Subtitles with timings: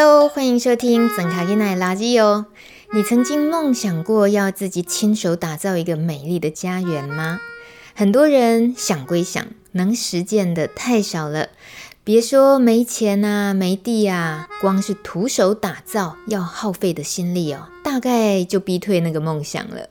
[0.00, 2.46] Hello，欢迎收听庄卡给奶垃圾哦。
[2.92, 7.40] 你曾经梦想过要自己亲手打造一个美丽的家园吗？
[7.96, 11.48] 很多人想归想，能实践的太少了。
[12.04, 19.88] 别说没钱啊，没地啊，光是徒手打造要耗费的心力哦，大概就逼退那个梦想了。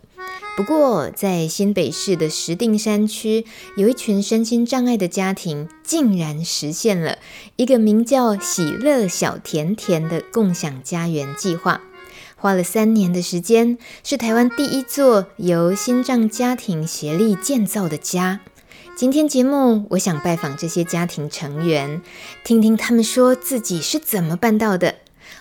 [0.55, 7.19] 不过，在新北市的石碇山区，有一群身心障碍的家庭，竟然实现了
[7.57, 11.81] 一个名叫“喜乐小甜甜”的共享家园计划。
[12.35, 18.39] 花了三年的时间，是台湾第一座由心脏家庭协力建造的家。
[18.95, 22.02] 今天节目，我想拜访这些家庭成员，
[22.43, 24.95] 听听他们说自己是怎么办到的。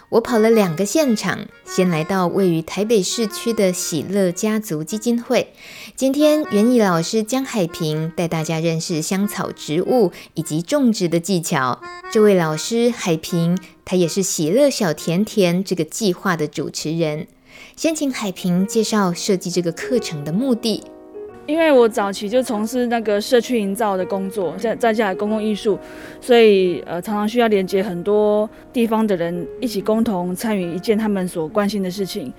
[0.09, 5.53] 我跑了两个现场，先来到位于台北市区的喜乐家族基金会。
[5.97, 11.81] 今天园艺老师江海平带大家认识香草植物以及种植的技巧。
[12.13, 17.27] 这位老师海平，他也是喜乐小甜甜这个计划的主持人。
[17.75, 20.85] 先请海平介绍设计这个课程的目的。
[21.47, 25.79] 因为我早期就从事那个社区营造的工作，在再加上公共艺术，
[26.21, 32.33] 所以呃常常需要连接很多地方的人一起共同参与一件他们所关心的事情。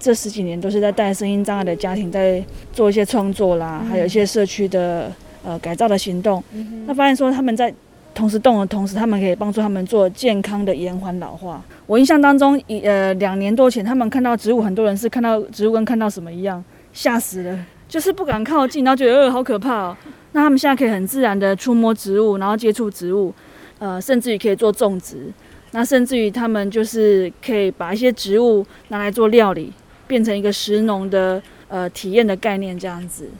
[0.00, 5.12] 这十几年都是在带声音障碍的家庭在做一些创作啦，还有一些社区的
[5.44, 6.42] 呃改造的行动。
[6.86, 7.74] 那发现说他们在
[8.14, 11.62] 同时动的同时，他们可以帮助他们做健康的延缓老化。
[11.86, 17.58] 我印象当中，一呃两年多前，他们看到植物，很多人是看到植物跟看到什么一样，吓死了。
[17.88, 19.96] 就是不敢靠近，然后觉得呃好可怕哦。
[20.32, 23.34] 那他们现在可以很自然的触摸植物，然后接触植物，
[23.78, 25.32] 呃，甚至于可以做种植。
[25.70, 29.72] 那甚至于他们就是可以把一些植物拿来做料理，
[30.06, 33.30] 变成一个食农的呃体验的概念这样子。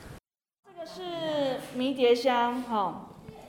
[0.65, 2.95] 这个是迷迭香，哈、哦，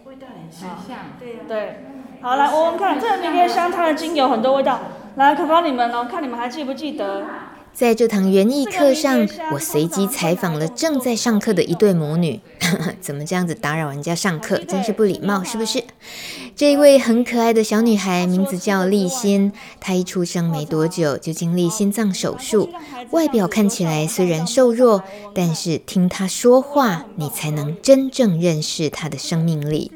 [0.05, 1.77] 味道很香，对呀，对。
[2.21, 4.81] 好，来闻闻看，这个迷迭香它的精油很多味道。
[5.17, 7.25] 来考考你们哦，看你们还记不记得？
[7.73, 12.41] 在这堂园艺课上，我随机采访了正在上课的一对母女。
[13.01, 15.83] 怎么这样子打扰人家上课，真是不礼貌，是不是？
[16.55, 22.69] 这一位很可爱的小女孩名字叫丽欣，她一出生没多久就经历心脏手术，
[23.11, 25.03] 外表看起来虽然瘦弱，
[25.35, 29.91] 但是听她说话，你才能真正认识她的生命力。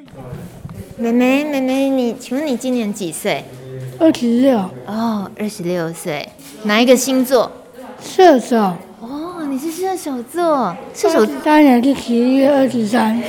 [0.96, 3.44] 妹妹，妹妹，你请问你今年几岁？
[3.98, 4.58] 二十六。
[4.86, 6.28] 哦，二十六岁，
[6.64, 7.52] 哪一个星座？
[8.04, 8.56] 射手
[9.00, 13.20] 哦，你是射手座，射手当然是十一月二十三，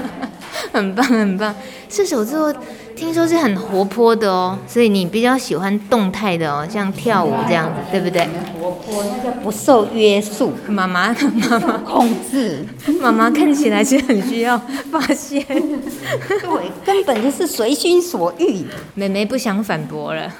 [0.72, 1.54] 很棒很棒。
[1.88, 2.52] 射手座
[2.96, 8.26] 听说是很活泼的哦，所以你比较喜欢动态的哦，像跳舞这样子，对不对？
[8.60, 10.52] 活泼，那叫不受约束。
[10.66, 11.14] 妈妈，
[11.48, 12.64] 妈妈控制。
[13.00, 14.58] 妈妈看起来是很需要
[14.90, 18.64] 发泄，对，根本就是随心所欲。
[18.94, 20.32] 妹妹不想反驳了。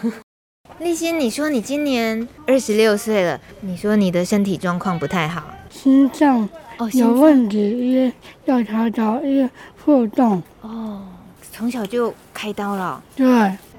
[0.84, 6.46] 丽欣，你说你今年二十六岁了，你说你的身体状况不太好，心脏
[6.76, 8.12] 哦有问题，
[8.44, 9.48] 要调找一个
[9.82, 10.42] 互动。
[10.60, 11.02] 哦，
[11.50, 13.26] 从小就开刀了，对，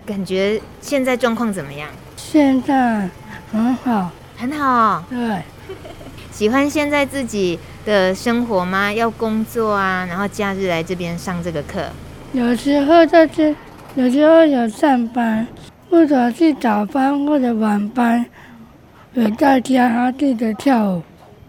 [0.04, 1.88] 感觉现在状况怎么样？
[2.18, 3.08] 现在
[3.52, 5.44] 很好，很好，对，
[6.34, 8.92] 喜欢现在自己的生活吗？
[8.92, 11.86] 要工作啊，然后假日来这边上这个课，
[12.34, 13.56] 有时候在这，
[13.94, 15.46] 有时候有上班。
[15.96, 18.26] 或者是早班或者晚班，
[19.14, 21.02] 也在家他记得跳舞。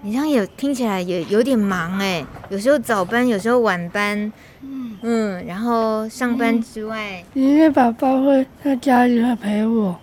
[0.02, 4.32] 你这样有听起来也有点忙哎，有时候早班，有时候晚班，
[4.62, 9.98] 嗯嗯，然后上班之外，因为爸爸会在家里会陪我，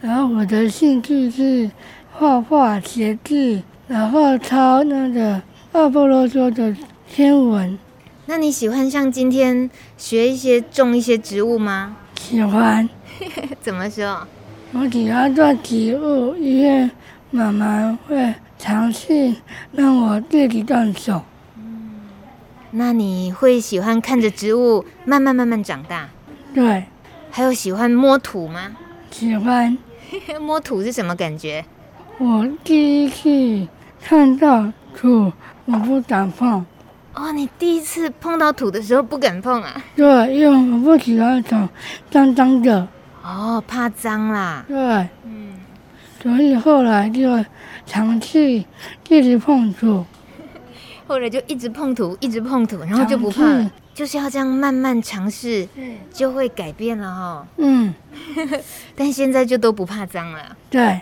[0.00, 1.68] 然后我的兴趣是
[2.12, 6.72] 画画、写字，然后抄那个阿波罗说的
[7.10, 7.76] 天文。
[8.26, 11.96] 那你喜欢像今天学一些种一些植物吗？
[12.20, 12.88] 喜欢。
[13.60, 14.26] 怎么说？
[14.72, 16.90] 我喜欢做植物，因为
[17.30, 19.34] 妈妈会尝试
[19.72, 21.22] 让我自己动手。
[21.56, 22.02] 嗯，
[22.72, 26.08] 那你会喜欢看着植物慢慢慢慢长大？
[26.54, 26.84] 对。
[27.30, 28.72] 还有喜欢摸土吗？
[29.10, 29.76] 喜欢。
[30.40, 31.64] 摸土是什么感觉？
[32.18, 33.68] 我第一次
[34.02, 35.32] 看到土，
[35.66, 36.64] 我不敢碰。
[37.14, 39.82] 哦，你第一次碰到土的时候不敢碰啊？
[39.94, 41.68] 对，因为我不喜欢手
[42.10, 42.88] 脏脏的。
[43.28, 44.64] 哦，怕脏啦。
[44.66, 44.76] 对，
[45.24, 45.52] 嗯，
[46.22, 47.44] 所以后来就
[47.84, 48.64] 尝试
[49.08, 50.04] 一直碰土。
[51.06, 53.70] 后来就一直碰土，一直碰土，然后就不怕了。
[53.94, 55.66] 就是要这样慢慢尝试，
[56.12, 57.46] 就会改变了哈。
[57.56, 57.92] 嗯，
[58.94, 60.56] 但现在就都不怕脏了。
[60.70, 61.00] 对，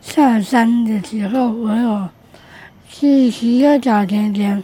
[0.00, 2.08] 下山的时候我有
[2.88, 4.62] 去洗个脚甜甜，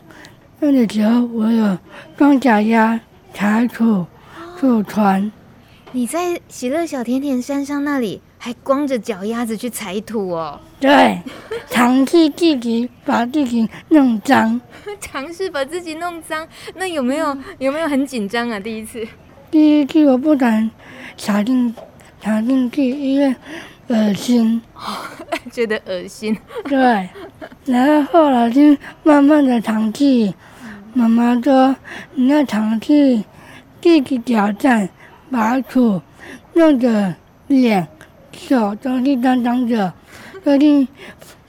[0.60, 1.76] 那个时候我有
[2.16, 3.00] 装脚丫、
[3.34, 4.06] 踩土、
[4.60, 5.30] 坐船。
[5.94, 10.58] 你在喜乐小甜甜山上那里还光着脚丫子去踩土哦？
[10.80, 11.20] 对，
[11.68, 14.58] 尝试自己把自己弄脏，
[14.98, 16.48] 尝试把自己弄脏。
[16.76, 18.58] 那有没有有没有很紧张啊？
[18.58, 19.06] 第一次？
[19.50, 20.70] 第一次我不敢
[21.18, 21.74] 踩进
[22.22, 23.36] 踩进去，因为
[23.88, 24.62] 恶心，
[25.52, 26.34] 觉得恶心。
[26.64, 27.06] 对，
[27.66, 28.62] 然后后来就
[29.02, 30.32] 慢慢的尝试。
[30.94, 31.76] 妈妈说
[32.14, 33.22] ：“你要尝试
[33.82, 34.88] 自己挑战。”
[35.32, 36.02] 把土
[36.52, 37.14] 弄得
[37.46, 37.88] 脸、
[38.32, 39.90] 手都是脏脏的，
[40.44, 40.86] 要去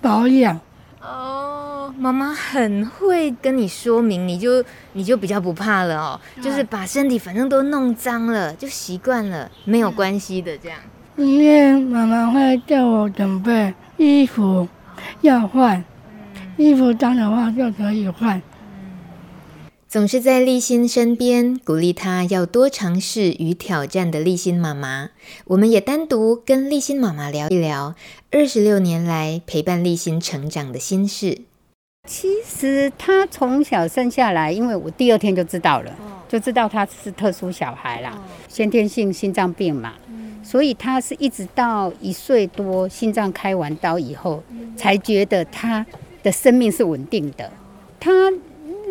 [0.02, 0.58] 保养。
[1.02, 4.64] 哦，妈妈很会跟你说明，你就
[4.94, 6.22] 你就比较不怕了哦。
[6.42, 10.80] 就是把身体反正都弄脏了，就习惯了，没有关系的这样。
[11.18, 14.66] 因为妈妈会叫我准备衣服
[15.20, 15.84] 要换，
[16.56, 18.42] 衣服脏的话就可以换。
[19.94, 25.12] 总是在立新身边鼓励他要多尝试与挑战的立新妈妈，
[25.46, 27.94] 我们也单独跟立新妈妈聊一聊
[28.32, 31.42] 二十六年来陪伴立新成长的心事。
[32.10, 35.96] 其实他从小生下来，因为我第二天就知道了，
[36.28, 38.20] 就知道他是特殊小孩啦，
[38.50, 39.94] 先天性心脏病嘛，
[40.42, 44.42] 所以他是一直到一岁多心脏开完刀以后，
[44.76, 45.86] 才觉得他
[46.24, 47.52] 的生命是稳定的。
[48.00, 48.12] 他。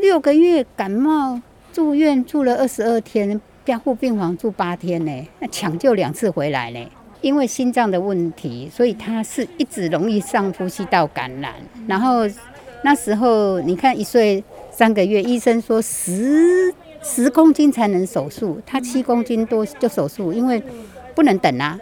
[0.03, 1.41] 六个月感冒
[1.73, 6.81] 住院住了二十二天，加护病房住八天呢，那抢救两次回来呢。
[7.21, 11.55] 因为心脏的问题，所以他是一直容易上呼吸道感染。
[11.87, 12.23] 然后
[12.83, 20.61] 那时候你看一岁三个月，医生说十十公斤才能手术，他七公斤多就手术，因为
[21.15, 21.79] 不能等啊，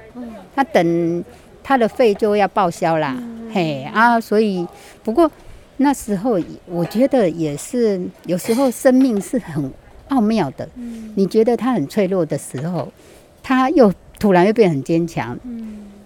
[0.55, 1.25] 他等
[1.63, 3.17] 他的肺就要报销啦，
[3.51, 4.69] 嘿啊，所以
[5.03, 5.31] 不过。
[5.83, 9.73] 那时候我觉得也是，有时候生命是很
[10.09, 10.69] 奥妙的。
[11.15, 12.93] 你觉得他很脆弱的时候，
[13.43, 15.39] 他又突然又变很坚强。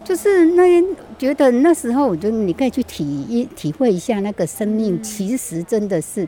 [0.05, 0.81] 就是那
[1.19, 6.25] 觉得那时候，我觉得你可以去体一体会一下那个生命，其实真的是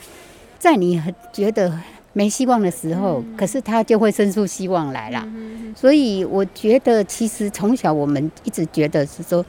[0.58, 1.70] 在你很觉得
[2.16, 5.22] 没希望的时候，可是他就会生出希望来了。
[5.76, 9.44] 所以我觉得，其实从小我们一直觉得是说。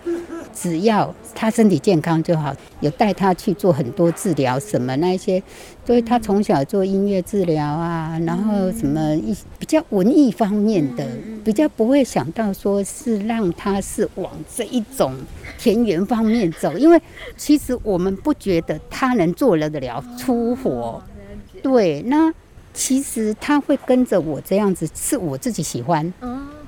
[0.60, 5.42] 只要他身体健康就好，有带他去做很多治疗，什么那一些，
[5.86, 11.06] 所以他从小做音乐治疗啊，然后什么一比较文艺方面的，
[11.46, 15.14] 比较不会想到说是让他是往这一种
[15.60, 17.00] 田园方面走，因为
[17.36, 21.00] 其实我们不觉得他能做得了粗活，
[21.62, 22.34] 对，那
[22.78, 26.14] 其实他会跟着我这样子，是我自己喜欢。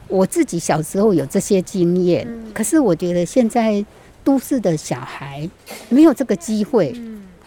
[0.07, 3.85] 我自己小时候有这些经验，可是我觉得现在
[4.24, 5.48] 都市的小孩
[5.88, 7.00] 没有这个机会，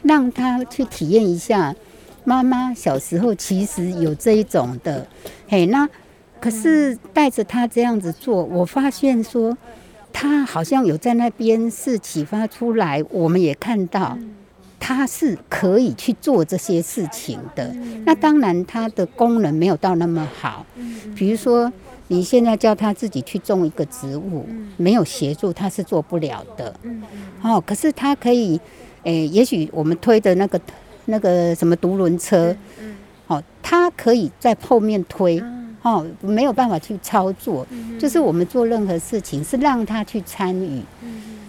[0.04, 1.75] 让他去体验一下
[2.22, 5.04] 妈妈小时候其实有这一种的，
[5.48, 5.88] 嘿，那
[6.40, 9.58] 可是带着他这样子做，我发现说
[10.12, 14.16] 他好像有在那边是启发出来，我们也看到
[14.82, 17.72] 他是可以去做这些事情的。
[18.04, 20.66] 那当然他的功能没有到那么好，
[21.14, 21.72] 比如说。
[22.08, 24.44] 你现在叫他自己去种一个植物，
[24.76, 26.74] 没有协助他是做不了的。
[27.40, 28.60] 哦，可是他可以，
[29.04, 30.60] 诶，也许我们推的那个
[31.06, 32.54] 那个什么独轮车，
[33.28, 35.42] 哦，他可以在后面推，
[35.80, 37.66] 哦，没有办法去操作，
[37.98, 40.82] 就是我们做任何事情是让他去参与，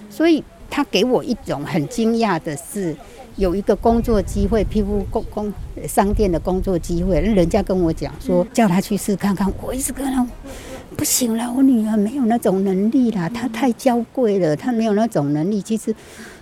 [0.10, 2.96] 所以他给我一种很惊讶的是。
[3.36, 5.54] 有一个工作机会，皮肤工工
[5.88, 9.52] 商店的工作机会，人家跟我讲说，叫他去试看看。
[9.62, 10.26] 我一直跟他，
[10.96, 15.62] 不行了，我女儿没有那种能力啦，她太娇贵了，她没有那种能力。
[15.62, 15.94] 其实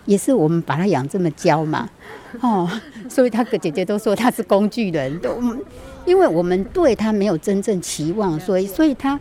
[0.05, 1.89] 也是我们把她养这么娇嘛，
[2.41, 2.69] 哦，
[3.09, 5.37] 所以她的姐姐都说她是工具人，都
[6.05, 9.17] 因为我们对她没有真正期望，所以所以她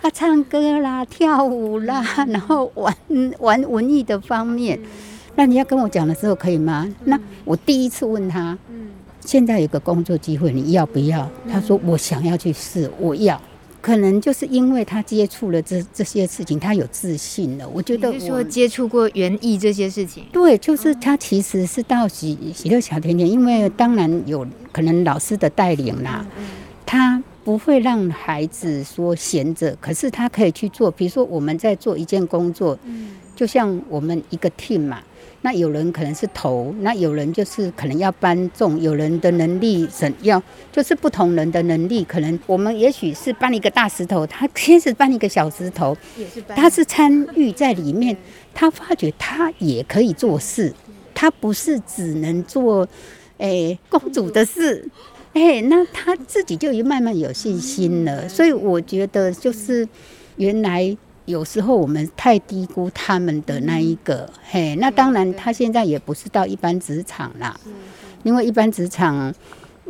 [0.00, 2.96] 她唱歌啦、跳舞啦，然后玩
[3.40, 4.80] 玩文艺的方面。
[5.36, 6.88] 那你要跟我讲的时候可以吗？
[7.04, 8.56] 那我第一次问他，
[9.20, 11.30] 现在有个工作机会，你要不要？
[11.50, 13.40] 他说我想要去试，我要。
[13.82, 17.66] 可能就是因为他接触了这这些事情，他有自信了。
[17.66, 26.26] 我觉得说接触过园艺这些事情，对，就是他其实是到喜喜乐小甜甜，因为当然有可能老师的带领啦，
[26.84, 30.90] 他不会让孩子说闲着，可是他可以去做。
[30.90, 32.78] 比如说我们在做一件工作，
[33.34, 35.00] 就像我们一个 team 嘛。
[35.42, 45.96] 那有人可能是头，那有人就是可能要搬重，有人的能力怎样，就是不同人的能力，可能我们也许是搬一个大石头，他先是搬一个小石头，
[46.48, 48.14] 他是参与在里面，
[48.52, 50.72] 他发觉他也可以做事，
[51.14, 52.86] 他不是只能做，
[53.38, 54.86] 诶、欸、公主的事，
[55.32, 59.88] 诶、欸，那他自己就已经慢慢有信心了，所以我觉得就是
[60.36, 60.94] 原来。
[61.30, 67.58] 有时候我们太低估他们的那一个，嘿，那当然他现在也不是到一般职场啦，
[68.24, 69.32] 因为一般职场，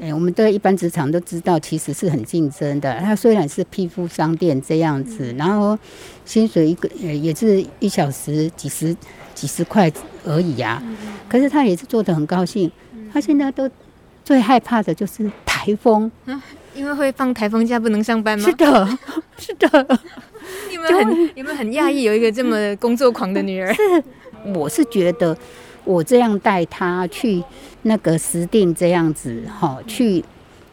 [0.01, 2.95] 哎，我们对一般职场都知道，其实是很竞争的。
[3.01, 5.77] 他虽然是批复商店这样子，然后
[6.25, 8.95] 薪水一个也是一小时几十
[9.35, 9.91] 几十块
[10.25, 10.83] 而已啊，
[11.29, 12.71] 可是他也是做的很高兴。
[13.13, 13.69] 他现在都
[14.25, 16.11] 最害怕的就是台风，
[16.75, 18.45] 因为会放台风假不能上班吗？
[18.45, 18.99] 是的，
[19.37, 20.01] 是的。
[20.73, 20.89] 有没
[21.35, 23.73] 有没有很讶异，有一个这么工作狂的女儿？
[23.75, 23.83] 是，
[24.55, 25.37] 我是觉得
[25.85, 27.43] 我这样带她去
[27.83, 30.25] 那个实定这样子哈，去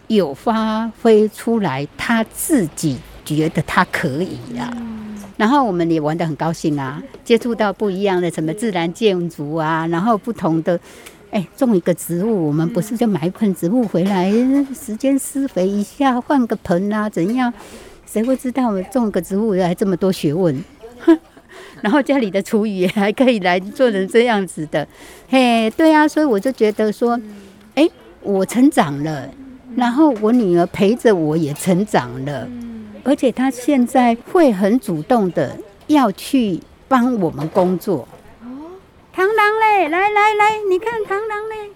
[0.07, 4.72] 有发挥出来，她自己觉得她可以呀。
[5.36, 10.79] 然后我们也玩得很高兴啊，接触到不一样的什么自然建筑啊，然后不同的
[11.29, 14.31] 哎，种一个植物，我们不是就买一盆植物回来，
[14.74, 17.53] 时间施肥一下，换个盆啊，怎样？
[18.17, 20.63] 谁会知道我种个植物还这么多学问？
[21.81, 24.88] 然后家里的厨余还可以来做成这样子的，
[25.29, 27.19] 嘿，对啊，所以我就觉得说，
[27.75, 27.88] 哎，
[28.21, 29.29] 我成长了，
[29.75, 32.50] 然后我女儿陪着我也成长了，
[33.03, 35.55] 而且她现在会很主动的
[35.86, 38.07] 要去帮我们工作。
[38.41, 38.47] 哦
[39.15, 41.69] 螳螂嘞，来来来，你看螳螂嘞。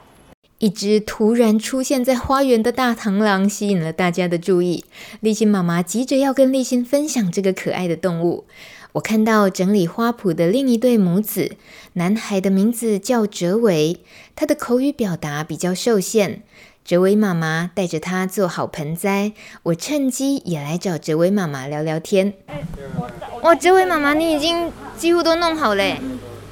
[0.62, 4.86] 一只突然出现在花园的大螳螂吸引了大家的注意。
[5.20, 8.46] 立心妈妈急着要跟立心分享这个可爱的动物。
[8.92, 11.56] 我看到整理花圃的另一对母子，
[11.94, 13.98] 男孩的名字叫哲维，
[14.36, 16.44] 他的口语表达比较受限。
[16.86, 22.34] 哲维妈妈带着他做好盆栽，我趁机也来找哲维妈妈聊聊天。
[23.42, 26.00] 哇，哲维妈妈，你已经几乎都弄好嘞。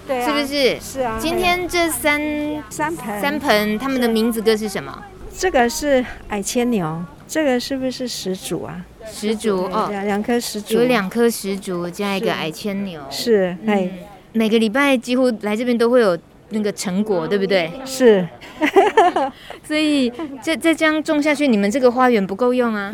[0.09, 0.79] 对啊、是不是？
[0.79, 1.19] 是啊。
[1.21, 2.19] 今天这三
[2.67, 5.03] 三盆三盆，他们的名字各是什么？
[5.37, 8.83] 这个是矮牵牛，这个是不是石竹啊？
[9.05, 12.99] 石竹哦，两两颗石竹，有两颗石竹加一个矮牵牛。
[13.11, 13.91] 是，哎、嗯，
[14.33, 16.17] 每个礼拜几乎来这边都会有
[16.49, 17.71] 那个成果，对不对？
[17.85, 18.27] 是。
[19.63, 22.91] 所以再再这样种下去，你们这个花园不够用啊。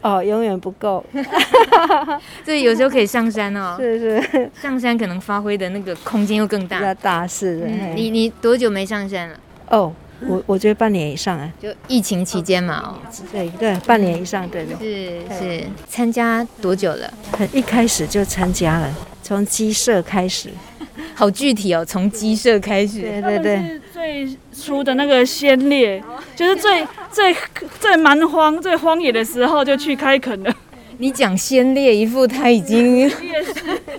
[0.00, 1.04] 哦，永远不够，
[2.44, 3.76] 所以有时候可以上山哦。
[3.80, 6.78] 是是，上山可能发挥的那个空间又更大。
[6.78, 7.66] 比较大是的。
[7.66, 9.36] 嗯、你你多久没上山了？
[9.70, 9.92] 哦，
[10.26, 11.50] 我我觉得半年以上啊。
[11.60, 12.98] 就疫情期间嘛，哦。
[13.32, 14.76] 对对，半年以上，对对。
[14.78, 17.12] 是是，参加多久了？
[17.52, 20.50] 一开始就参加了，从鸡舍开始。
[21.14, 23.00] 好具体哦，从鸡舍开始。
[23.00, 23.56] 对对对。
[23.56, 26.02] 是最初的那个先烈，
[26.34, 27.34] 就是最最
[27.80, 30.54] 最蛮荒、最荒野的时候就去开垦了。
[30.98, 33.20] 你讲先烈一副他已经 也是，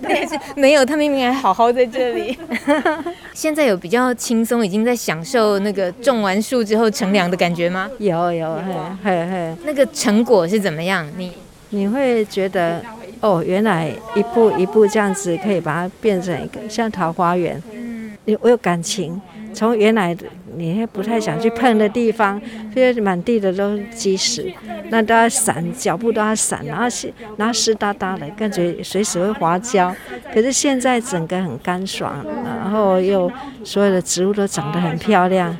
[0.08, 2.36] 也是没有，他明明还好好在这里。
[3.34, 7.90] 现在有比较轻松，已经在享受那个种完树之后乘凉的感觉吗？
[7.98, 8.54] 有有，
[9.02, 9.54] 嘿嘿嘿。
[9.64, 11.06] 那个成果是怎么样？
[11.18, 11.32] 你
[11.70, 12.82] 你会觉得
[13.24, 17.60] 哦，原来一步一步这样子可以把它变成一个像桃花源。
[17.72, 19.18] 嗯，我有感情。
[19.54, 20.26] 从原来的
[20.56, 22.38] 你还不太想去碰的地方，
[22.74, 24.52] 现在满地的都是鸡屎，
[24.90, 29.94] 那都要闪，脚步都要闪，然后湿，然后湿哒哒的，感觉随时会滑跤。
[30.34, 33.30] 可是现在整个很干爽，然后又
[33.62, 35.56] 所有的植物都长得很漂亮。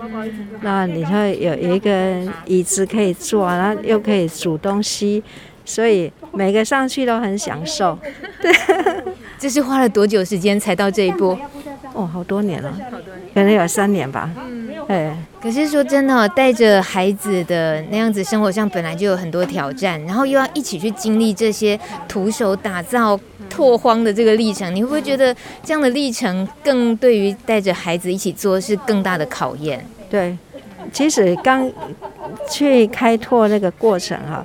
[0.61, 5.23] 那你会有有一个椅子可以坐，然后又可以煮东西，
[5.65, 7.99] 所以 每个上去都很享受。
[8.41, 8.53] 对，
[9.39, 11.37] 这是花了多久时间才到这一步？
[11.93, 12.77] 哦，好多年了。
[13.33, 14.31] 可能有三年吧。
[14.37, 15.17] 嗯，哎。
[15.41, 23.19] 可是说真的，带着孩子的那样子生活上本来就有很多挑战，然后又要一起去经历这些徒手打造
[23.51, 29.87] 拓荒的这个历程，你会不会觉得这样的历程更对于带着孩子一起做是更大的考验？
[30.09, 30.35] 对，
[30.91, 31.71] 其实刚
[32.51, 34.45] 去开拓那个过程哈，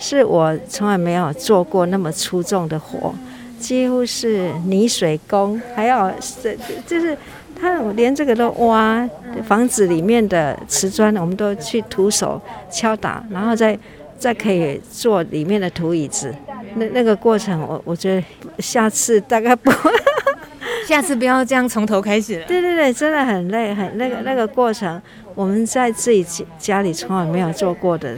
[0.00, 3.14] 是我从来没有做过那么粗重的活，
[3.60, 7.16] 几乎是泥水工，还有是就是。
[7.62, 9.06] 他连这个都挖，
[9.44, 12.40] 房子里面的瓷砖，我们都去徒手
[12.70, 13.78] 敲打，然后再
[14.18, 16.34] 再可以做里面的土椅子。
[16.76, 19.90] 那那个过程我，我我觉得下次大概不会
[20.88, 22.46] 下次不要这样从头开始了。
[22.46, 24.98] 对对对，真的很累，很那个那个过程，
[25.34, 28.16] 我们在自己家里从来没有做过的。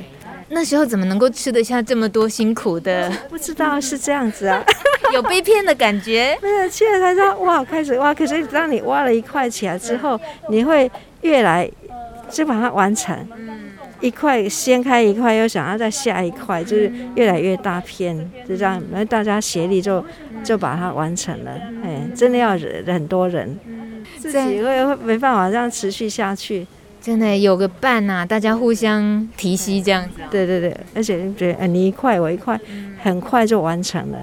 [0.54, 3.10] 那时候怎么能够吃得下这么多辛苦的？
[3.28, 4.62] 不知道是这样子啊，
[5.14, 6.38] 有被骗的感觉。
[6.42, 8.12] 没有，现在才知道哇，开始挖。
[8.12, 10.90] 可是当你挖了一块起来之后，你会
[11.22, 11.68] 越来
[12.30, 13.16] 就把它完成。
[14.00, 18.14] 一块掀开一块，又想要再下一块，就是越来越大片，
[18.46, 20.04] 就这样，然后大家协力就
[20.44, 21.52] 就把它完成了。
[21.84, 23.56] 哎，真的要人很多人，
[24.18, 26.66] 自己会会没办法这样持续下去。
[27.02, 30.20] 真的有个伴呐、啊，大家互相提携这样子。
[30.30, 32.58] 对对对，而且就觉得你一块我一块，
[33.02, 34.18] 很快就完成了。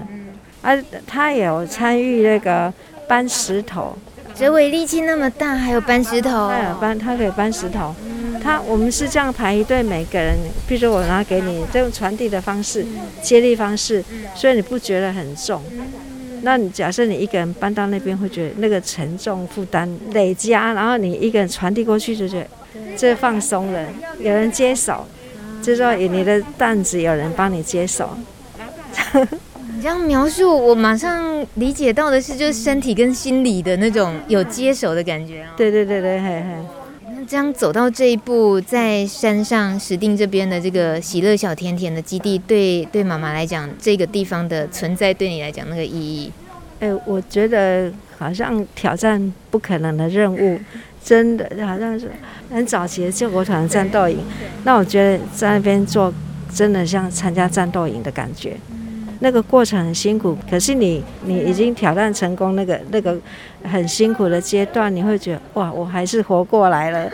[0.62, 0.74] 啊，
[1.06, 2.72] 他也有参与那个
[3.06, 3.94] 搬石头。
[4.34, 6.48] 哲伟力气那么大，还有搬石头。
[6.48, 7.94] 对，搬他可以搬石头。
[8.42, 10.34] 他我们是这样排一队，每个人，
[10.66, 12.86] 比如说我拿给你，这种传递的方式，
[13.20, 14.02] 接力方式，
[14.34, 15.60] 所以你不觉得很重。
[16.40, 22.46] 那你假设你一个人搬到那边，会觉得那个沉重负担累加，然后你一个人传递过去，就觉得。
[22.96, 23.86] 这放松了，
[24.18, 25.06] 有人接手，
[25.62, 28.10] 就是说你的担子有人帮你接手。
[29.72, 35.46] 你这样描述，我马上理解到的是，就是身体跟心理的那种有接手的感觉。
[35.56, 36.46] 对对对对，嘿嘿。
[37.14, 46.32] 那这样走到这一步，在山上石定这边的这个喜乐小甜甜的基地，对对妈妈来讲，这个地方的存在对你来讲那个意义？
[46.80, 50.58] 哎，我觉得好像挑战不可能的任务。
[51.02, 52.10] 真的好像是
[52.50, 54.18] 很早期的救国团战斗营，
[54.64, 56.12] 那我觉得在那边做
[56.52, 58.56] 真的像参加战斗营的感觉，
[59.20, 63.18] 那个过程很辛苦，可是你你已经挑战成功那个 那个
[63.64, 67.10] 很辛苦的阶段，你会觉得哇，我还是活过来了。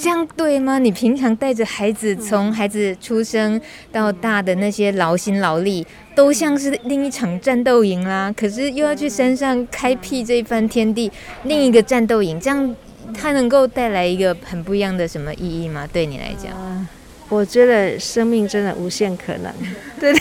[0.00, 0.78] 这样对吗？
[0.78, 8.32] 你平常带着孩子，从孩子出生到大的那些劳心劳力，都像是另一场战斗营啦。
[8.36, 11.10] 可是又要去山上开辟这一番天地，
[11.42, 12.76] 另一个战斗营，这样
[13.12, 15.84] 它能够带来一个很不一样的什么意义吗？
[15.92, 16.86] 对你来讲？
[17.28, 19.52] 我觉得生命真的无限可能。
[19.98, 20.20] 对对。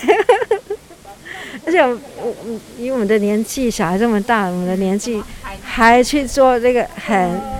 [1.68, 2.34] 而且我
[2.80, 5.22] 以我们的年纪，小孩这么大，我们的年纪
[5.62, 7.57] 还去做这个很。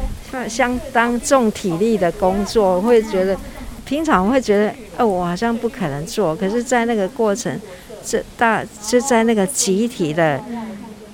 [0.48, 3.38] 相当重体力的工作，会觉得
[3.86, 6.36] 平常会觉得，哦，我好像不可能做。
[6.36, 7.60] 可是，在那个过程，
[8.04, 10.40] 这大就在那个集体的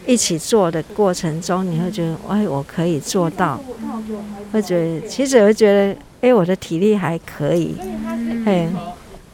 [0.06, 3.60] 一起做的过程中，你会觉得，哎，我可以做到。
[4.52, 7.76] 会觉得，其实我会觉得，哎，我的体力还可以。
[8.46, 8.68] 哎，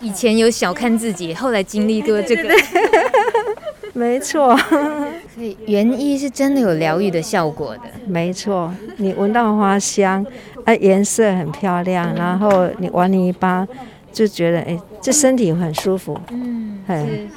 [0.01, 2.49] 以前有小看自己，后来经历过这个。
[3.93, 4.57] 没错，
[5.39, 7.83] 所以园艺是真的有疗愈的效果的。
[8.05, 10.25] 没错，你闻到花香，
[10.65, 13.65] 啊，颜色很漂亮，然后你玩泥巴，
[14.11, 16.19] 就觉得哎，这身体很舒服。
[16.31, 17.29] 嗯，是是，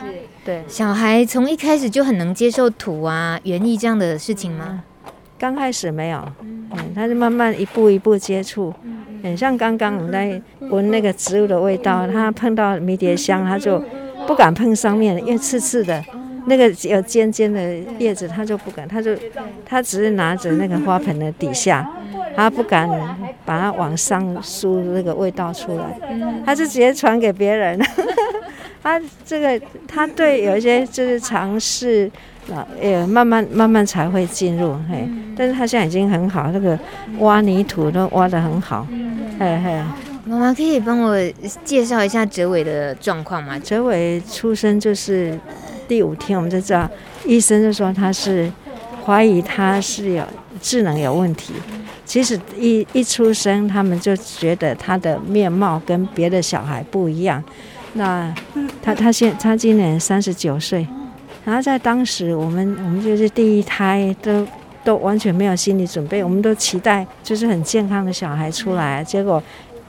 [0.44, 0.64] 对。
[0.66, 4.82] 小孩从一开始就很能接受土啊、园艺这样的事情吗？
[5.38, 8.74] 刚开始没有，嗯，他就慢慢一步一步接触。
[9.22, 13.80] 很像刚刚我们在闻那个植物的味道，他碰到迷迭香，他就
[14.26, 16.04] 不敢碰上面，因为刺刺的。
[16.46, 19.16] 那个有尖尖的叶子，他就不敢，他就
[19.64, 21.88] 他只是拿着那个花盆的底下，
[22.34, 22.88] 他不敢
[23.44, 25.98] 把它往上输那个味道出来，
[26.44, 27.80] 他就直接传给别人。
[28.82, 32.10] 他这个他对有一些就是尝试
[32.52, 36.76] 啊，也慢慢慢慢才会进入嘿，但是他现在已经很好，那个
[37.20, 38.84] 挖泥土都挖得很好，
[39.38, 39.80] 嘿嘿。
[40.24, 41.16] 妈妈可以帮我
[41.64, 43.56] 介绍一下哲伟的状况吗？
[43.58, 45.38] 哲伟出生就是。
[45.92, 46.88] 第五天，我们就知道，
[47.26, 48.50] 医生就说他是
[49.04, 50.24] 怀疑他是有
[50.58, 51.52] 智能有问题。
[52.06, 57.44] 其实一一出生，他们就觉得他的面貌跟别的小孩不一样。
[57.92, 58.34] 那
[58.82, 60.88] 他他现他今年三十九岁，
[61.44, 64.46] 然后在当时，我们我们就是第一胎都
[64.82, 69.42] 都完全没有心理准备，我们都期待就是很健康的小孩出来，结果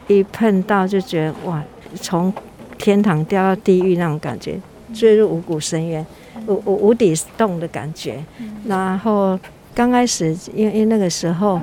[0.07, 1.63] 一碰到就觉得哇，
[1.95, 2.33] 从
[2.77, 4.59] 天堂掉到地狱那种感觉。
[4.93, 6.05] 坠入五谷深渊，
[6.47, 8.23] 无无无底洞的感觉。
[8.67, 9.37] 然后
[9.73, 11.59] 刚开始，因为因为那个时候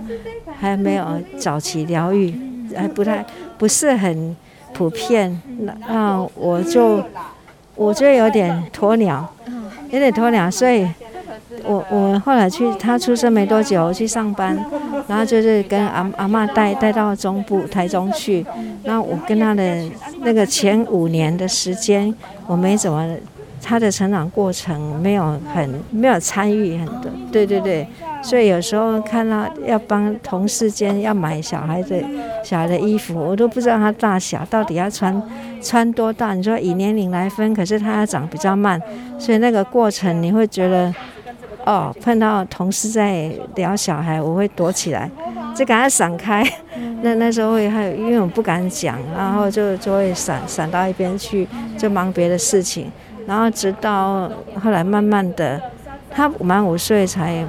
[0.58, 1.06] 还没有
[1.38, 2.34] 早期疗愈，
[2.76, 3.24] 还不太
[3.56, 4.36] 不是很
[4.74, 5.40] 普遍。
[5.88, 7.02] 那我就
[7.76, 9.32] 我就有点鸵鸟，
[9.90, 10.50] 有点鸵鸟。
[10.50, 10.86] 所以
[11.64, 14.56] 我我后来去他出生没多久，我去上班，
[15.06, 18.44] 然后就是跟阿阿嬷带带到中部台中去。
[18.84, 19.88] 那我跟他的
[20.20, 22.14] 那个前五年的时间。
[22.50, 23.16] 我没怎么，
[23.62, 27.86] 他的成长过程没有很没有参与很多，对对对，
[28.20, 32.02] 所以有时候看到要帮同事间要买小孩的
[32.42, 35.22] 小孩的衣服，我都不知道他大小到底要穿
[35.62, 36.34] 穿多大。
[36.34, 38.82] 你说以年龄来分，可是他要长比较慢，
[39.16, 40.92] 所以那个过程你会觉得，
[41.64, 45.08] 哦，碰到同事在聊小孩，我会躲起来，
[45.54, 46.44] 就赶快闪开。
[47.02, 51.46] 那那时候会还，因为我不敢讲，然后就就会闪闪到一边去，
[51.78, 52.90] 就忙别的事情。
[53.26, 54.30] 然后直到
[54.62, 55.60] 后来慢慢的，
[56.10, 57.44] 他满五岁才。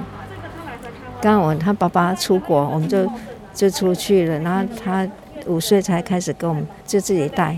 [1.20, 3.08] 刚我他爸爸出国，我们就
[3.54, 4.40] 就出去了。
[4.40, 5.06] 然后他
[5.46, 7.56] 五岁才开始跟我们就自己带，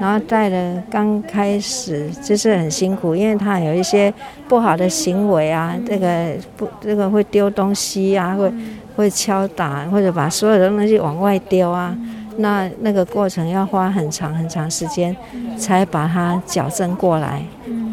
[0.00, 4.12] 然后带了刚开始就是很辛苦，因为他有一些
[4.48, 8.52] 不好的行为啊，这个不这个会丢东西啊，会
[8.96, 11.96] 会敲打或者把所有的东西往外丢啊。
[12.38, 15.16] 那那个过程要花很长很长时间
[15.56, 17.42] 才把它矫正过来。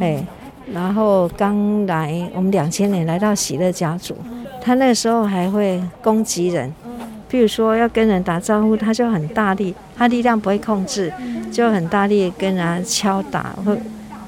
[0.02, 0.26] 哎，
[0.74, 4.18] 然后刚来我们两千年来到喜乐家族。
[4.62, 6.74] 他那时候还会攻击人，
[7.28, 11.12] 比如说要跟人打招呼，他就很大力，他力量不会控制，
[11.52, 13.78] 就很大力跟人家敲打，或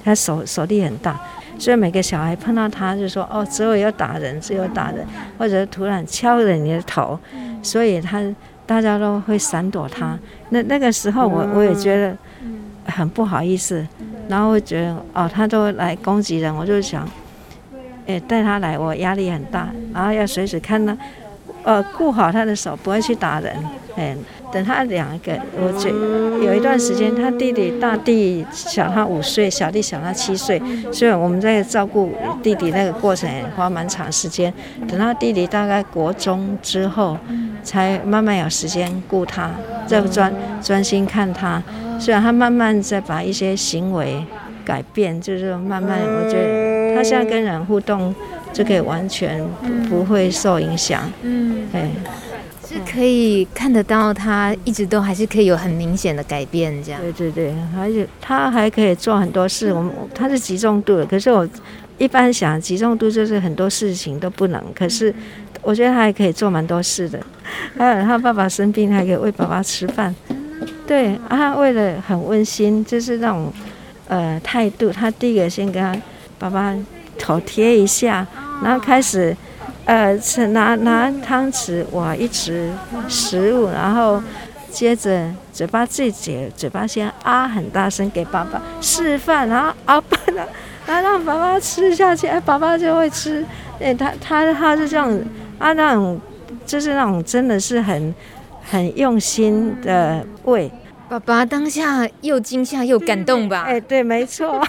[0.03, 1.17] 他手手力很大，
[1.57, 5.05] 所以每个小孩碰到他就说哦，只有要打人，只有打人，
[5.37, 7.19] 或者突然敲了你的头，
[7.63, 8.21] 所以他
[8.65, 10.17] 大家都会闪躲他。
[10.49, 12.15] 那那个时候我我也觉得
[12.85, 13.85] 很不好意思，
[14.27, 17.07] 然后会觉得哦，他都来攻击人，我就想。
[18.07, 20.95] 诶，带他来，我压力很大，然后要随时看他，
[21.63, 23.51] 呃，顾好他的手，不会去打人。
[23.95, 24.15] 诶，
[24.55, 25.89] 等他两个，我觉
[26.41, 30.61] 有一段时间，他弟弟大弟小他五岁，小弟小他七岁，
[30.93, 34.53] 所以我们在照顾弟弟那个过程也花蛮长时间。
[34.87, 37.17] 等他弟弟大概国中之后，
[37.61, 39.51] 才慢慢有时间顾他，
[39.85, 41.61] 再专专心看他。
[41.99, 44.23] 虽然他慢慢在把一些行为
[44.63, 46.95] 改变，就是慢慢，我觉得。
[46.95, 48.15] 他现在跟人互动
[48.53, 49.45] 就可以完全
[49.89, 51.91] 不会受影响，嗯，对，
[52.75, 57.01] 是可以看得到他一直都还是可以有很明显的改变，这样。
[57.01, 59.71] 对对对，而且他还可以做很多事。
[59.71, 61.47] 我们他是集中度的，可是我
[61.97, 65.13] 一般想集中度就是很多事情都不能，可是
[65.61, 67.19] 我觉得他还可以做蛮多事的。
[67.77, 70.13] 还有他爸爸生病，还可以喂爸爸吃饭。
[70.85, 73.51] 对啊，为了很温馨，就是那种
[74.07, 74.91] 呃态度。
[74.91, 75.95] 他第一个先跟他。
[76.37, 76.75] 爸爸
[77.17, 78.27] 头贴一下，
[78.61, 79.35] 然后开始，
[79.85, 82.69] 呃，吃拿拿汤匙挖一匙
[83.07, 84.21] 食物，然后
[84.71, 90.45] 接着嘴巴自己嘴巴先啊很大声给爸爸示范，然后啊不能，
[90.87, 93.45] 然后让爸爸吃下去， 哎，爸爸就会吃。
[93.79, 95.11] 哎，他他他是这样
[95.59, 96.19] 啊，那种
[96.65, 98.13] 就是那种真的是很
[98.63, 100.71] 很用心的喂。
[101.07, 103.61] 爸爸当下又惊吓又感动吧？
[103.67, 104.65] 哎，对，没错。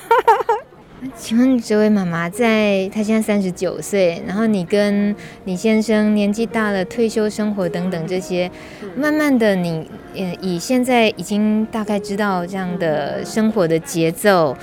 [1.14, 5.14] 请问这位妈妈，在她现在三十九岁，然后你跟
[5.44, 8.50] 你先生年纪大了，退休生活等等这些，
[8.96, 14.56] 慢慢的你，嗯，以现在已经大概知道这样的生活的节奏，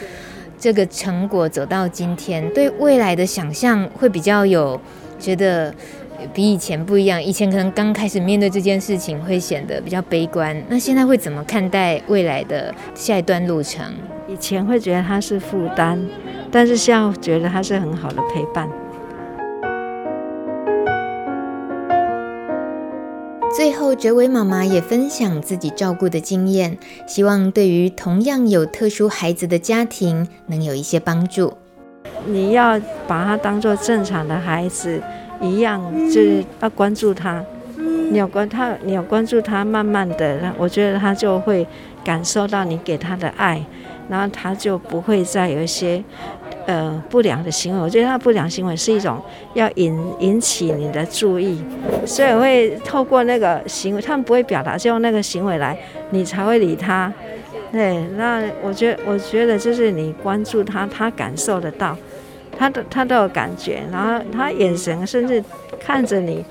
[0.59, 4.79] 这个成果走到今天，对未来的想象会比较有
[5.19, 5.73] 觉得
[6.33, 7.21] 比以前不一样。
[7.21, 13.93] 以前可能刚开始面对这件事情会显得比较悲观，那现在会怎么看待未来的下一段路程？
[14.27, 15.99] 以前会觉得它是负担，
[16.51, 18.69] 但是现在觉得它是很好的陪伴。
[23.55, 31.53] 最后，哲伟妈妈也分享自己照顾的经验，希望对于同样有特殊孩子的家庭能有一些帮助。
[32.25, 34.99] 你要把他当做正常的孩子
[35.41, 37.43] 一样，就是要关注他。
[38.11, 41.65] 你有关他，你有关注他，慢慢的，我觉得他就会
[42.03, 43.63] 感受到你给他的爱。
[44.09, 46.03] 然后他就不会再有一些
[46.65, 47.79] 呃不良的行为。
[47.79, 49.17] 我觉得他不良行为是一种
[49.53, 51.63] 要引引起你的注意，
[52.05, 55.75] 所以会透过那个行为，他们不会表达，就用那个行为来，
[56.09, 57.11] 你才会理他。
[57.71, 61.97] 对，那我觉得我觉得就是你关注他，他感受得到，
[62.57, 65.43] 他都他都有感觉，然后他眼神甚至
[65.79, 66.43] 看着你，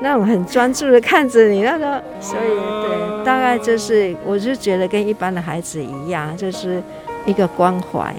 [0.00, 6.82] 那种很专注的看着你，那个所以对，大概就是我就觉得跟一般的孩子一样，就是。
[7.26, 8.14] 一个关怀，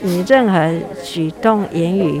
[0.00, 2.20] 你任何举动、言语，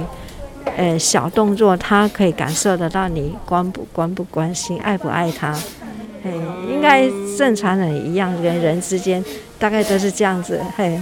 [0.76, 5.52] 呃，小动作，他可以感受得到你关不关不关心、爱不爱他。
[6.24, 6.32] 嘿，
[6.68, 9.24] 应该正常人一样，人人之间
[9.60, 10.60] 大概都是这样子。
[10.76, 11.00] 嘿，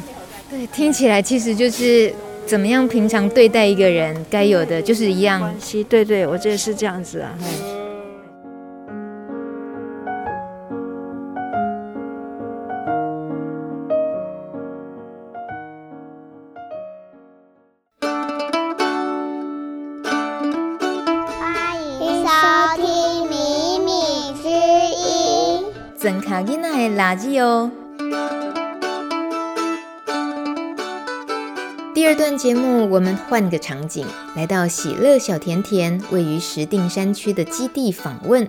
[0.50, 2.12] 对，听起来其实就是
[2.46, 5.52] 怎么样平常对待一个人，该有的就是一样。
[5.58, 7.34] 其实对对，我觉得是这样子啊。
[7.40, 7.46] 嘿。
[25.98, 27.68] 增卡囡仔的垃圾哦。
[31.96, 38.46] 第二段节目，我们换个场景，来到喜乐小甜甜位于石定山区的基地访问。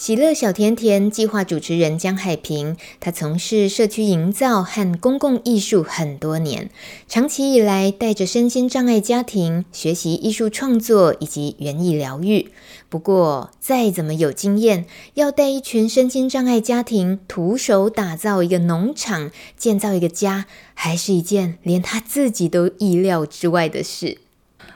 [0.00, 6.70] 喜乐小甜甜计划主持人江海平，他从事社区营造和公共艺术很多年，
[7.06, 12.48] 长期以来带着身心障碍家庭学习艺术创作以及园艺疗愈。
[12.88, 24.16] 不过，再怎么有经验，要带一群身心障碍家庭徒手打造一个农场、建造一个家，还是一件连他自己都意料之外的事。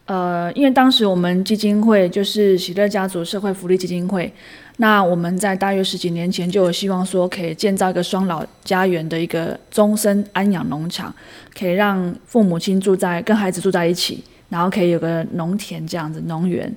[0.07, 4.31] 呃，因为当时我们基金会就是喜乐家族社会福利基金会。
[4.79, 11.15] 那我们在大约十几年前就有希望说，可以建造一个双老家园的一个终身安养农场，
[11.57, 16.75] 可以让父母亲住在跟孩子住在一起，然后可以有个农田这样子农园。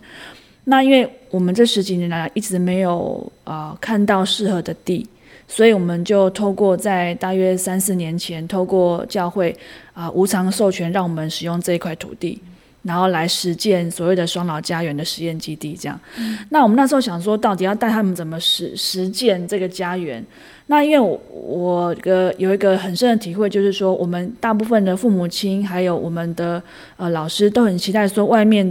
[0.65, 5.07] 那因为我们这十几年来一直没有呃看到适合的地，
[5.47, 9.57] 所以我们就透过在大约三四年前，透过教会
[9.93, 12.39] 啊、无偿授权，让我们使用这一块土地。
[12.87, 15.99] 然后来实践所谓的双老家园的实验基地，这样。
[16.17, 20.25] 嗯、那我们那时候想说，到底要带他们怎么实实践这个家园？
[20.67, 26.63] 那因为我我个有一个很深的体会，就是说，我们大部分的父母亲还有我们的
[26.95, 28.65] 呃老师都很期待说，外面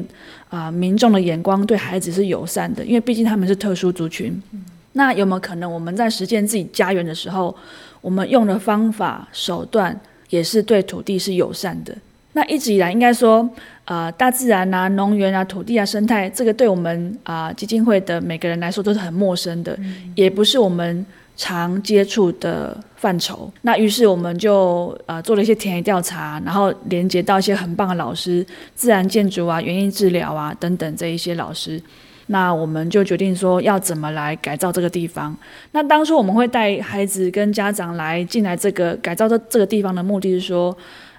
[0.49, 4.33] 啊、呃、民众的眼光对孩子是友善的，因为毕竟他们是特殊族群。
[4.53, 7.55] 嗯、那有没有可能我们在实践自己家园的时候，
[8.01, 9.99] 我们用的方法手段
[10.31, 11.95] 也是对土地是友善的？
[12.37, 13.49] 那一直以来，应该说，
[13.87, 23.51] 呃，大自然啊、农园啊、土地啊、生态，这个对我们啊、呃、基金会的每个人来说都是很陌生的，嗯、也不是我们常接触的范畴。
[23.63, 28.45] 那于是我们就呃做了一些田野调查，然后连接到一些很棒的老师，
[28.75, 31.81] 自然建筑啊、园艺治疗啊等等这一些老师。
[32.27, 35.35] 那我们就决定说要怎么来改造这个地方。
[35.73, 40.77] 那当初我们会带孩子跟家长来进来这个改造这这个地方的目的是说。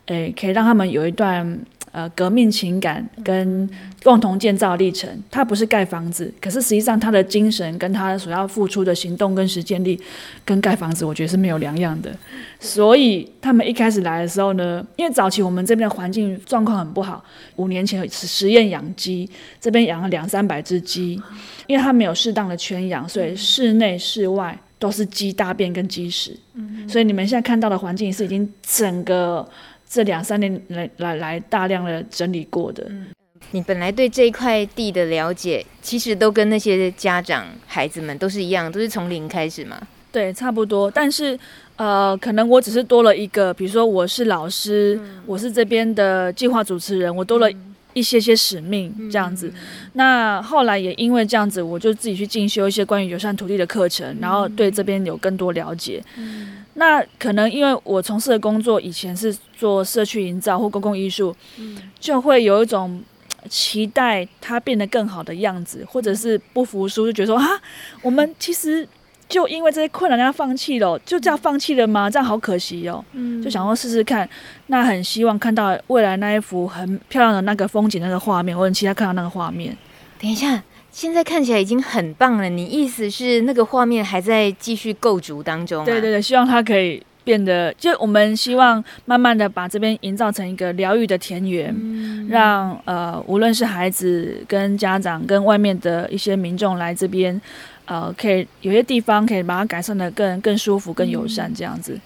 [0.08, 1.60] 诶，可以让他们有一段
[1.91, 3.70] 呃革命情感跟
[4.04, 5.10] 共同建造历程。
[5.30, 10.00] 他不是盖房子，可是实际上他的精神跟他所要付出的行动跟实践力，
[10.46, 12.13] 跟盖房子我觉得是没有两样的。
[12.60, 17.24] 所以他们一开始来的时候呢，因为早期我们这边的环境状况很不好，
[17.58, 21.22] 五年前是实验养鸡，这边养了两三百只鸡，
[21.67, 26.38] 因为它没有适当的圈养，所以室内室外都是鸡大便跟鸡屎。
[26.54, 29.46] 嗯所以你们现在看到的环境是已经整个。
[29.89, 32.86] 这两三年来来来大量的整理过的。
[32.89, 33.08] 嗯，
[33.52, 39.80] 你本来对这一块地的了解，其实都跟那些家长孩子们都是一样，都是从零开始嘛。
[40.12, 40.89] 对，差不多。
[40.89, 41.38] 但是
[41.76, 47.47] 呃，可能我只是多了一个，比如说我是老师，嗯、我是这边的计划主持人，我多了
[47.93, 49.47] 一些些使命这样子。
[49.47, 49.62] 嗯、
[49.93, 56.04] 那后来也因为这样子，我就自己去进修一些关于友善土地的课程，然后对这边有更多了解。
[56.17, 63.02] 嗯那可能因为我从事的工作以前是做社区营造或公共艺术，嗯，就会有一种
[63.50, 67.60] 期待它变得更好的样子，或者是不服输，就觉得说啊，
[68.04, 68.88] 我们其实
[69.30, 72.10] 就因为这些困难要放弃了，就这样放弃了吗？
[72.10, 74.28] 这样好可惜哦，嗯，就想要试试看。
[74.68, 79.76] 那很希望看到未来那一幅很漂亮的那个风景那个画面，我很期待看到那个画面。
[80.20, 80.63] 等一下。
[80.90, 85.86] 现在看起来已经很棒了，你意思是那个画面还在继续构筑当中？
[85.86, 97.40] 对对对，希望它可以变得，就我们希望慢慢的把这边营造成一个疗愈的田园，嗯、让呃无论是孩子跟家长跟外面的一些民众来这边，
[97.88, 102.00] 呃，可以有些地方可以把它改善的更更舒服、更友善这样子。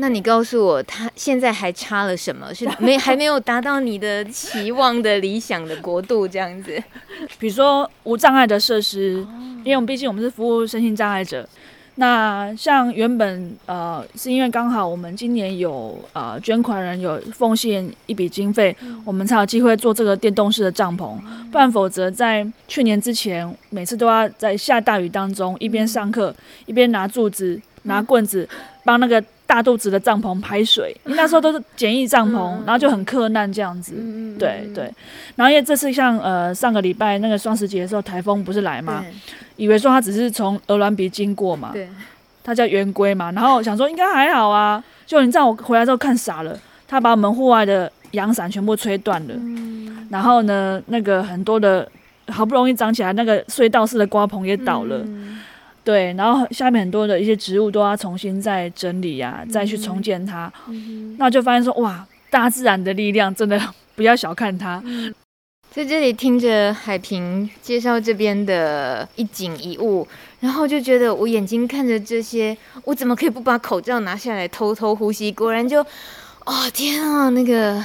[0.00, 2.54] 那你告诉我，他现在还差了什么？
[2.54, 6.80] 是 没还没有达到你的期望的理想的国度这样子？
[7.38, 9.14] 比如说无障碍的设施，
[9.64, 11.48] 因为我们毕竟我们是服务身心障碍者。
[12.00, 21.16] 那像原本呃，是因为刚好我们今年有呃捐款人有奉献一笔经费，我们才有机会做这个电动式的帐篷。
[21.50, 26.32] 不然否则在去年之前，每次都要在下大雨当中一边上课
[26.66, 28.48] 一边拿柱子拿棍子
[28.84, 29.22] 帮那个。
[29.48, 33.94] 大肚子的帐篷排水，那时候都是简易帐篷，嗯、然后就很克难这样子。
[33.96, 34.84] 嗯、对对，
[35.36, 39.02] 然后因为这次像呃上个礼拜那个双十节的时候，台风不是来吗，
[39.56, 41.88] 以为说它只是从鹅銮鼻经过嘛，对，
[42.44, 46.54] 它叫圆规嘛，然后想说应该还好啊，就你知道我回来之后看傻了，
[46.86, 51.90] 它把我们户外的阳伞全部吹断了，嗯、然后呢那个很多的
[52.28, 54.98] 好不容易长起来那个隧道式的瓜棚也倒了。
[55.06, 55.38] 嗯
[55.88, 60.52] 对，然后下面很多的一些植物都要重新再整理呀、啊，嗯、再去重建它。
[61.16, 63.58] 那就发现说，哇，大自然的力量真的
[63.96, 64.82] 不要小看它。
[64.84, 65.14] 嗯、
[65.70, 70.06] 在这里听着海平介绍这边的一景一物，
[70.40, 75.32] 然后就觉得我眼睛看着这些，我怎么可以不把口罩拿下来偷偷呼吸？
[75.32, 75.80] 果然就，
[76.44, 77.82] 哦天啊，那个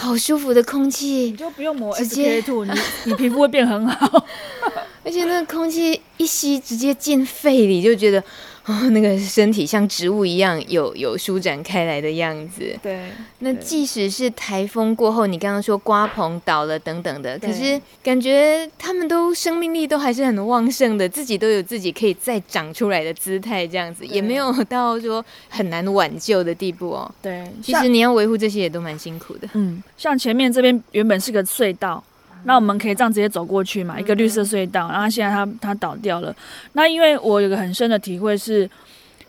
[0.00, 2.72] 好舒服的空气，你就不用抹 SK two，你
[3.04, 4.26] 你皮肤会变很好，
[5.04, 8.22] 而且那个空气一吸直接进肺里，就觉得。
[8.70, 12.78] 哦， 那个身体像植物一样有有舒展开来的样子。
[12.82, 27.10] 对，那即使是台风过后，你刚刚说刮棚倒了等等的，可是感觉他们都生命力都还是很旺盛的，自己都有自己可以再长出来的姿态，这样子也没有 到说很难挽救的地步哦。
[27.20, 29.48] 对，其实你要维护这些也都蛮辛苦的。
[29.54, 32.02] 嗯，像前面这边原本是个隧道。
[32.44, 34.00] 那我们可以这样直接走过去嘛？
[34.00, 36.34] 一个绿色隧道，然后现在它它倒掉了。
[36.72, 38.68] 那因为我有个很深的体会是，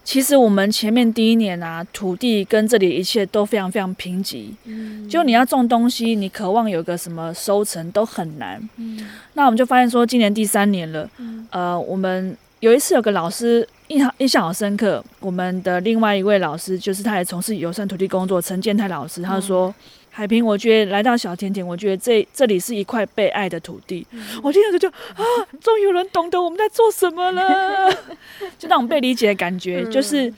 [0.04, 4.46] 其实我们前面第一年啊，土地跟这里一切都非常非常贫瘠。
[4.66, 5.08] 嗯。
[5.10, 8.62] 就你要种东西，你渴望有个什么收成都很难。
[8.78, 9.08] 嗯。
[9.34, 11.10] 那我们就发现说，今年第三年了。
[11.18, 11.48] 嗯。
[11.52, 19.68] 呃，我们有一次有个老师印象印象好深刻，我们的另外一位老师就是他也从事友善土地工作，陈建泰老师，他说。
[19.70, 19.74] 嗯
[20.14, 24.06] 海平，我觉得来到小甜甜，我觉得这这里是一块被爱的土地。
[24.12, 25.24] 嗯、我听着就啊，
[25.62, 27.90] 终于有人懂得我们在做什么了，
[28.60, 29.84] 就那种被理解的感觉。
[29.86, 30.32] 嗯、就是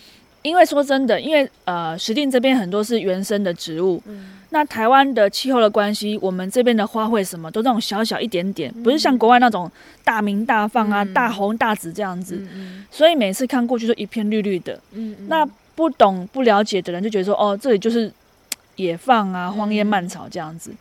[0.44, 9.70] 因为说真的，因为呃，石碇这边很多是原生的植物，嗯、那台湾的气候的关系，我们这边的花卉什么都那种小小一点点，嗯、不是像国外那种
[10.04, 12.40] 大明大放啊、嗯、大红大紫这样子。
[12.92, 14.80] 所以每次看过去都一片绿绿的。
[14.92, 18.12] 嗯嗯、那不懂不了解的人就觉得说，哦，这里就是。
[18.76, 20.78] 野放啊，荒烟蔓草这样子，嗯、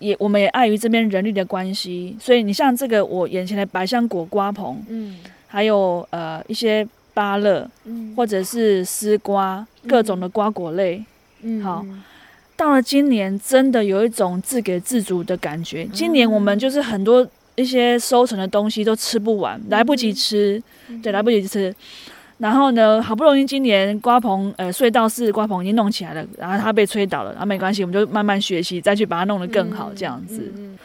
[0.00, 11.04] 也我们也碍于这边人力的关系，所以你像这个我眼前的百香果瓜棚，嗯，还有呃一些芭乐，嗯，或者是丝瓜，各种的瓜果类，
[11.42, 11.84] 嗯，好，
[12.56, 15.84] 到了今年真的有一种自给自足的感觉。
[15.84, 21.74] 嗯、今年我们就是很多一些收成的东西都吃不完，来不及吃，嗯、对，来不及吃。
[22.38, 30.38] 然后呢，好不容易今年瓜棚，呃，隧道式瓜棚已经弄起来了，然后它被吹倒了，然后没关系，我们就慢慢学习，再去把它弄得更好，这样子。
[30.38, 30.78] 嗯嗯嗯、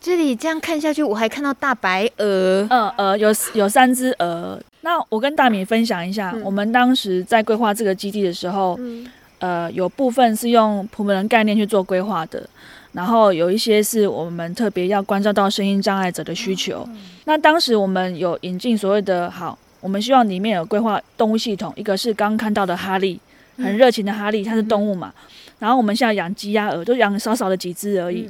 [0.00, 4.60] 这里这样看下去，我还看到大白鹅，嗯呃，有有三只鹅。
[4.80, 9.06] 那我跟大米分享一下，嗯、我们当时在规划这个基地的时候，嗯、
[9.38, 12.44] 呃，有部分是用普门人概念去做规划的，
[12.90, 16.84] 然后有一些是我们特别要关照到声音障碍者的需求。
[16.88, 19.56] 嗯、那当时我们有引进所谓的好。
[19.80, 23.18] 我们希望里面有规划动物系统，一个是刚刚看到的哈利，
[23.56, 25.12] 很热情的哈利，它是动物嘛。
[25.16, 25.22] 嗯、
[25.60, 28.28] 然后我们现在养鸡鸭鹅，都养少少的几只而已。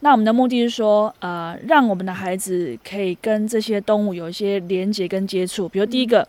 [0.00, 5.68] 那我们的目的是说，呃，让我们的孩子可以跟这些动物有一些连接跟接触。
[5.68, 6.26] 比如第一个，嗯、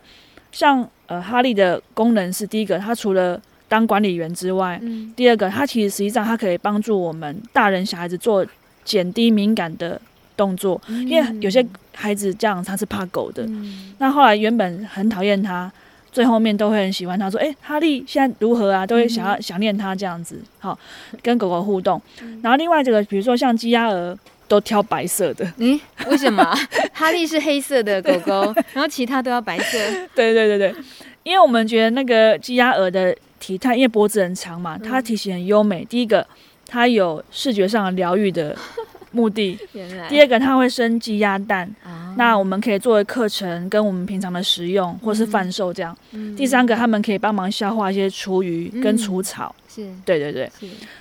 [0.52, 8.46] 像呃哈利的功能是第一个，它除了当管理员之外，嗯、第二个，它其实实际上它可以帮助我们大人小孩子做
[8.84, 9.98] 减低敏感的
[10.36, 11.64] 动作，因为有些
[11.94, 15.70] 孩子这样他是怕狗的，嗯、那后来原本很讨厌他，
[16.10, 20.78] 最后面都会很喜欢他，说：“哎、欸，哈利现在如何啊？”都会想要、嗯、想念他这样子，好
[21.22, 22.00] 跟狗狗互动。
[22.22, 24.18] 嗯、然后另外这个，比如说像鸡鸭鹅
[24.48, 26.42] 都挑白色的，嗯，为什么？
[26.92, 29.78] 哈利是黑色的狗狗，然后其他都要白色。
[30.14, 30.74] 对对对对，
[31.22, 35.82] 因为我们觉得那个鸡鸭鹅的体态，因为脖子很长嘛，它体型很优美。
[35.82, 36.26] 嗯、第一个，
[36.66, 38.56] 它有视觉上的疗愈的。
[39.12, 39.58] 目的，
[40.08, 45.96] 第二个它会生鸡鸭蛋，哦、那我们可以作为课程跟我们平常的食用，或是贩售这样。
[46.12, 49.54] 嗯、第三个，他们可以帮忙消化一些厨余跟除草。
[49.78, 50.50] 嗯是对对对，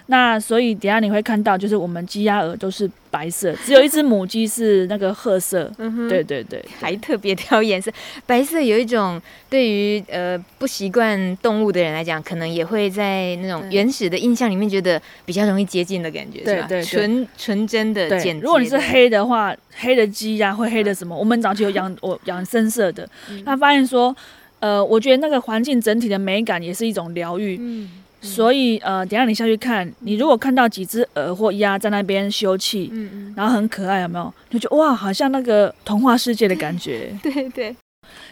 [0.08, 5.70] 那所以等下你会看到，就是我们鸡鸭鹅都是白色，只有一只母鸡是那个褐色。
[5.78, 7.92] 嗯哼，对对对，还特别挑颜色，
[8.26, 16.68] 白色有一种对于呃不习惯动物的人来讲，可能也会在那种原始的印象里面觉得比较容易接近的感觉，对是吧？
[16.68, 18.40] 对，纯纯真的简。
[18.40, 21.16] 如果你是黑的话，黑的鸡呀、啊、会黑的什么？
[21.18, 23.08] 我们早期有养我养深色的，
[23.46, 24.16] 他发现说，
[24.60, 27.58] 呃，我觉得那个环境整体的美感也是一种疗愈。
[27.60, 27.90] 嗯。
[28.22, 34.34] 所以，呃，等下你下去看，你如果看到几只鹅或鸭在那边休憩，嗯嗯，然后很可爱，有没有？
[34.50, 37.12] 就觉得哇，好像那个童话世界的感觉。
[37.24, 37.50] 对 对。
[37.50, 37.76] 对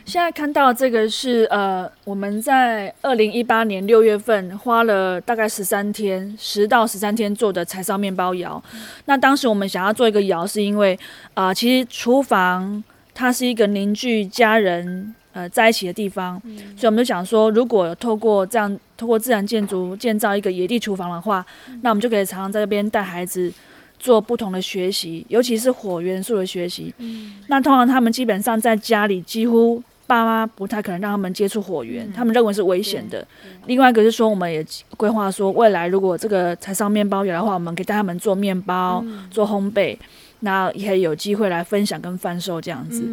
[0.04, 8.62] 现在看到这个是呃，我们在二零一八年六月份花了大概十三天，十到十三天做的柴烧面包窑。
[8.74, 10.98] 嗯、那当时我们想要做一个窑，是因为
[11.34, 12.84] 啊、呃，其实厨房
[13.14, 15.16] 它是一个凝聚家人。
[15.32, 23.52] 呃，在一起的地方，嗯、所以我们就想说，如果透过这样，透过自然建筑建造一个野地厨房的话，嗯、那我们就可以常常在这边带孩子
[24.00, 26.92] 做不同的学习，尤其是火元素的学习。
[26.98, 33.26] 嗯、那通常他们基本上在家里，几乎爸妈不太可能让他们接触火源，嗯、他们认为是危险的。
[33.68, 34.66] 另外一个是说，我们也
[34.98, 39.96] 规划说，未来如果这个柴烧面包有的话，我们可以带他们做面包、嗯、做烘焙。
[40.42, 43.04] 那也有机会来分享跟贩售这样子。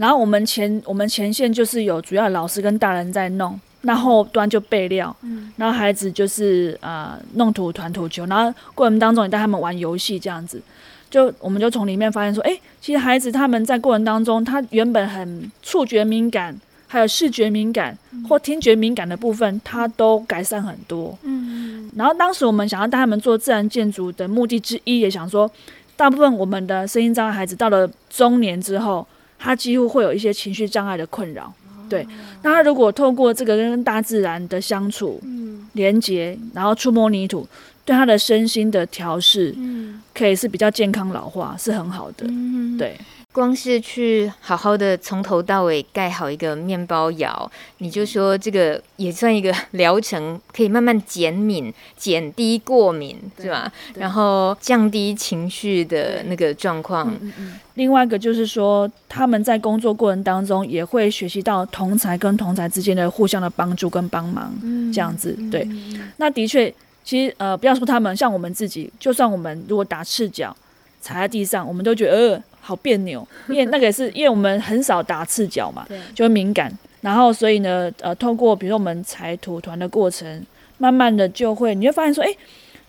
[0.00, 5.14] 然后我们前我们前线就是有主要老师跟大人在弄，那后端就备料，
[5.56, 10.58] 然后孩子就是呃弄土团土球，然后过程当中也带他们玩游戏这样子。
[11.10, 17.94] 就我们就从里面发现说，哎，其实孩子他们在过程当中，他原本很触觉敏感，还有视觉敏感
[18.26, 21.18] 或听觉敏感的部分，他都改善很多。
[21.24, 25.50] 嗯，然后当时我们想要带他们做自然建筑的目的之一，也想说，
[25.94, 29.06] 大部分我们的声音障碍孩子到了中年之后，
[29.40, 31.52] 他几乎会有一些情绪障碍的困扰。
[31.88, 32.06] 对，
[32.42, 35.20] 那他如果透过这个跟大自然的相处、
[35.72, 37.44] 连接，然后触摸泥土。
[37.82, 42.24] 对他的身心的调试，嗯，可以是比较健康老化，是很好的。
[42.28, 42.96] 嗯，对，
[43.32, 53.72] 光是去好好的从头到尾盖好一个面包窑，你就说这个也算一个疗程，可以慢慢减敏、减低过敏，是吧？
[53.94, 57.08] 然后降低情绪的那个状况。
[57.20, 57.60] 嗯嗯。
[57.74, 65.36] 另外一个就是说，他们在工作过程当中也会学习到同才跟同才之间的互相的帮助跟帮忙，嗯，这样子。
[65.50, 65.68] 对，
[66.16, 66.72] 那的确。
[67.02, 70.54] 其实呃，不要说他们，像我们自己，就算我们如果打赤脚
[71.00, 76.72] 踩在地上，我们都觉得呃好别扭，因为那个也是 因为我们很少打赤脚嘛，就会敏感。
[77.00, 80.44] 然后所以呢，呃，透过比如说我们踩土团的过程，
[80.78, 82.28] 慢慢的就会，你会发现说，哎，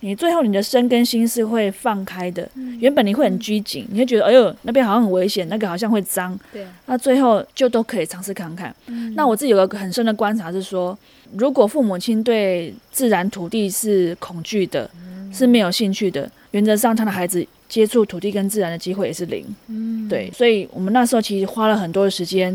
[0.00, 2.46] 你最后你的身跟心是会放开的。
[2.78, 6.38] 原本你会很拘谨，你会觉得哎呦那边好像很危险，那个好像会脏。
[6.52, 6.66] 对。
[6.86, 8.74] 那最后就都可以尝试看看。
[9.14, 10.96] 那我自己有个很深的观察是说。
[11.38, 14.90] 如果父母亲对自然土地是恐惧的，
[15.32, 17.42] 是没有兴趣的，原则上他的孩子
[17.72, 19.42] 接触土地跟自然的机会也是零。
[19.68, 22.52] 嗯，对，所以我们那时候其实花了很多的时间，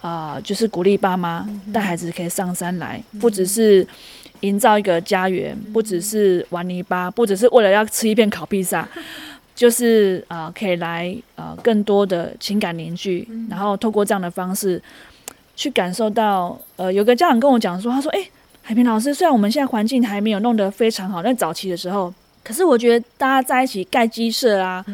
[0.00, 3.86] 啊、呃，就是鼓励爸妈带孩子可以上山来，不只是
[4.40, 8.88] 营造一个家园，不只是玩泥巴，不只是为了要吃一片烤披萨，
[9.54, 14.80] 就是啊、呃，可以来啊、呃，更多的情感凝聚，然后透过这样的方式。
[15.56, 22.12] 去感受到，呃，有个家长跟我讲说，他说，哎、欸，海平老师，虽然我们现在环境还没有弄得非常好，但早期的时候，
[22.44, 24.84] 可是我觉得大家在一起盖鸡舍啊，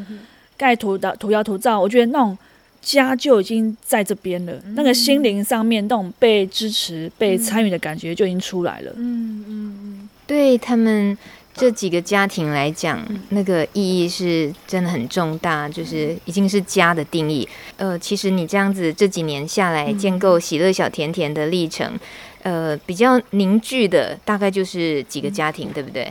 [0.57, 2.39] 盖土的土窑土灶，我觉得那种
[2.81, 8.93] 家就已经在这边了，嗯、那个心灵上面那种被支持、被参与的感觉就已经出来了。
[8.97, 11.19] 嗯嗯嗯，对他们。
[11.53, 17.47] 这几个家庭来讲，那个意义是真的很重大，就是已经是家的定义。
[17.77, 21.99] 呃，其实你这样子这几年下来建构喜乐小甜甜的历程，
[22.45, 26.11] 呃，比较凝聚的大概就是几个家庭，对不对？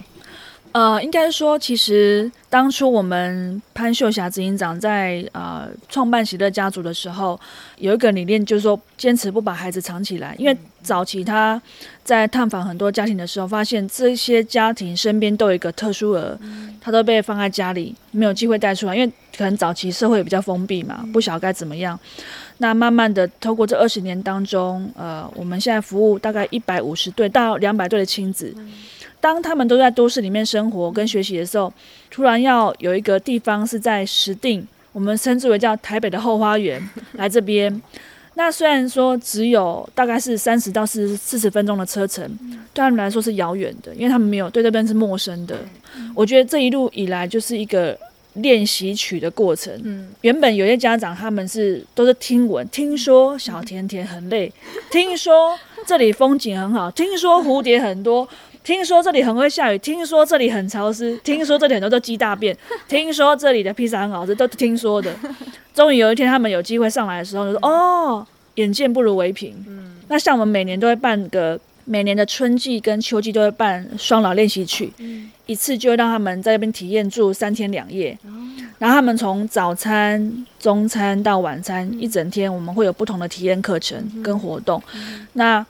[0.72, 7.40] 呃，应该说，其实当初我们潘秀霞执行长在呃创办喜乐家族的时候，
[7.78, 10.36] 有一个理念，就是说坚持不把孩子藏起来。
[10.38, 11.60] 因为早期他
[12.04, 16.38] 在探访很多家庭的时候，发现这些家庭身边都有一个特殊儿，
[16.80, 22.00] 他都被放在家里，没有机会带出来，因为可能早期社会比较封闭嘛，不晓得该怎么样。
[22.60, 28.54] 那慢慢的，透过这二十年当中，呃，我们现在服务大概一百五十对到两百对的亲子。
[29.22, 31.72] 当他们都在都市里面生活跟学习的时候，
[32.10, 36.82] 突然要有一个地方是在石定，我们称之为叫台北的后花园，
[37.14, 37.82] 来这边。
[38.36, 42.26] 那虽然说只有大概是三十到四四十分钟的车程，
[42.74, 45.58] 对他们来说是遥远的，因为他们没有对这边是陌生的。
[46.16, 47.98] 我觉得这一路以来就是一个
[48.36, 50.08] 练习曲的过程。
[50.22, 54.50] 原本有些家长他们是都是听闻，听说小甜甜很累，
[54.90, 58.26] 听说这里风景很好，听说蝴蝶很多。
[58.64, 62.56] 听说这里很会下雨，听说这里很潮湿， 听说这里很多都鸡大便，
[62.88, 65.12] 听说这里的披萨很好吃，都听说的。
[65.74, 78.16] 终于有一天，他们有机会上来的时候，就说：“哦，眼见不如为凭。”嗯，那像我们每年都会办个，每年的春季跟秋季都会办双老练习曲，嗯，一次就会让他们在那边体验住三天两夜，
[78.78, 84.84] 然后他们从早餐、中餐到晚餐一整天，我们会有不同的体验课程跟活动，
[85.34, 85.66] 那。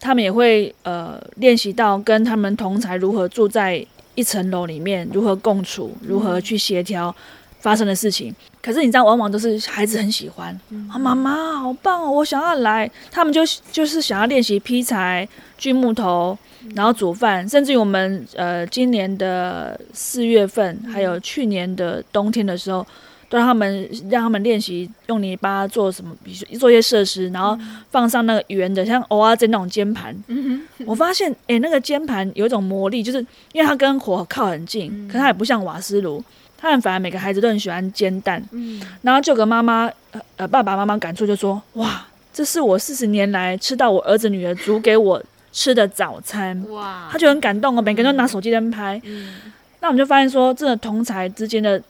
[0.00, 7.14] 他们也会呃练习到跟他们同才如何住在一层楼里面，如何共处，如何去协调
[7.60, 8.34] 发生的事情。
[8.62, 10.58] 可是你知道，往往都是孩子很喜欢
[10.90, 12.90] 啊，妈妈好棒哦，我想要来。
[13.10, 16.36] 他们就就是想要练习劈柴、锯木头，
[16.74, 22.86] 然后煮饭，甚至于我们呃今年的四月份，还有去年的冬天的时候。
[23.30, 27.56] 都让他们让他们练习用泥巴做什么，比如做一些设施，然后
[27.88, 30.12] 放上那个圆的，像蚵仔煎那种煎盘。
[30.26, 36.22] 嗯、我发现，哎、欸，那个煎盘有一种魔力，就是因为它跟火靠很近，嗯、可它也不像瓦斯炉。
[36.58, 38.42] 他们反而每个孩子都很喜欢煎蛋。
[38.50, 39.88] 嗯、然后就跟妈妈
[40.36, 42.04] 呃爸爸妈妈感触就说：哇，
[42.34, 45.22] 这是我四十年来吃到我儿子女儿煮给我
[45.52, 46.60] 吃的早餐。
[46.68, 49.00] 哇，他就很感动哦，每个人都拿手机在拍。
[49.04, 49.34] 嗯、
[49.80, 51.80] 那我们就发现说，真的同才之间的。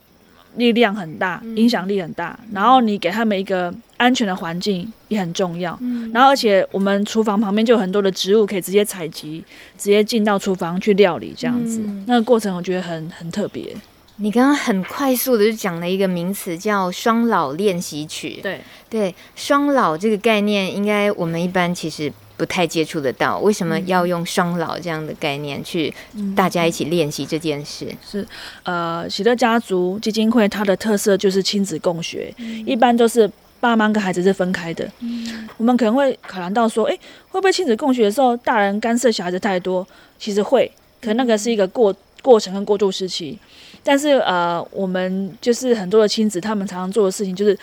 [0.57, 2.39] 力量很大，影响力很大。
[2.53, 5.79] 然后你给他们一个安全的环境也很重要。
[6.13, 9.45] 然后而且我们厨房旁边就有很多的植物可以直接采集，
[9.79, 11.81] 直接进到厨房去料理这样子。
[12.07, 13.75] 那个过程我觉得很很特别。
[14.17, 18.39] 你刚刚很快速的就讲了一个名词，叫双老练习曲。
[18.43, 23.39] 对对，双老这个概念，应该我们一般其实不太接触得到。
[23.41, 25.93] 为什么要用双老这样的概念去
[26.35, 27.85] 大家一起练习这件事？
[27.91, 28.27] 嗯、是
[28.63, 33.31] 呃，喜乐家族基金会它的特色就是亲子共学，嗯、一般都是
[33.61, 34.91] 爸妈跟孩子是分开的。
[35.01, 39.87] 嗯、我们可能会考量到说，哎，会不会亲子共学的时候，大人干涉小孩子太多？
[40.19, 40.73] 其实会，
[41.03, 43.39] 可能那个是一个过过程跟过渡时期。
[43.85, 47.59] 但是呃，我们就是很多的亲子，他们常常做的事情就是，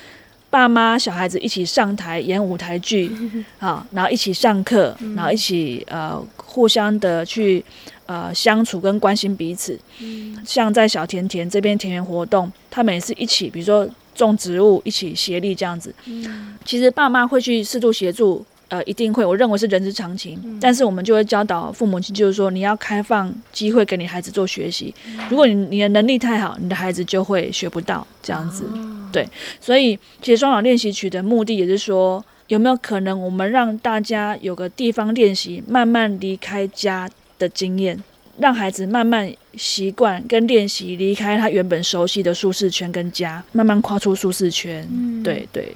[0.50, 3.12] 爸妈小孩子一起上台演舞台剧，
[3.60, 7.64] 啊，然后一起上课，然后一起呃互相的去
[8.06, 9.78] 呃相处跟关心彼此。
[10.46, 15.94] 像在小甜甜这边田园活动，他们也是一起，比如说种植物，一起协力这样子。
[16.66, 18.46] 其实爸妈会去适度协助。
[18.70, 20.38] 呃，一定会，我认为是人之常情。
[20.44, 24.94] 嗯、但是我们就会教导父母亲，就是说你要开放机会给你孩子做学习。
[25.08, 28.66] 嗯、如果你你的能力太好，你的孩子就会学不到这样子。
[28.66, 29.26] 哦、对，
[29.62, 37.10] 所以其实双脑练习曲的目的也是说，有没有可能我们让大家有个地方练习，慢慢离开家
[37.40, 37.98] 的经验，
[38.38, 44.86] 让孩子慢慢习惯跟练习离开他原本熟悉的舒适圈跟家，慢慢跨出舒适圈。
[44.92, 45.72] 嗯、对对。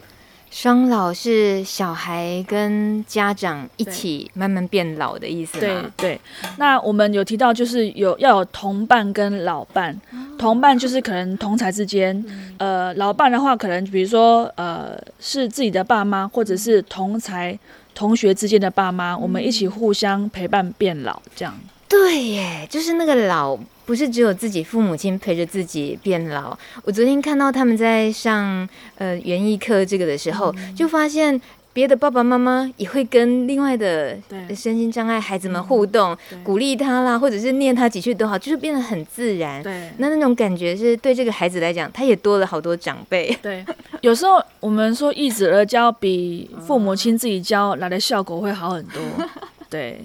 [0.51, 5.91] 双老是小孩跟家长一起慢慢变老的意思吗？
[5.95, 6.21] 对对。
[6.57, 9.99] 那我们有提到，就是有要有同伴跟老伴。
[10.37, 12.23] 同伴就是可能同才之间，
[12.57, 17.57] 呃，老伴的话可能比如说呃是自己的爸妈，或者是同才
[17.93, 21.57] 同学之间的爸妈，我们一起互相陪伴变老这样。
[21.87, 23.57] 对耶，就是那个老，
[23.91, 26.57] 不是只有自己父母亲陪着自己变老。
[26.85, 28.65] 我昨天看到他们在上
[28.95, 31.41] 呃园艺课这个的时候，嗯、就发现
[31.73, 34.17] 别的爸爸妈妈也会跟另外的
[34.55, 39.61] 身心障碍孩子们互动，鼓励他啦，或者是念他几句都好，就是变得很自然。
[39.61, 43.37] 对，那那种感觉是对这个孩子来讲，他也多了好多长辈。
[43.41, 43.65] 对，
[43.99, 49.01] 有时候我们说易子而教比父母亲自己教来的效果会好很多。
[49.69, 49.99] 对。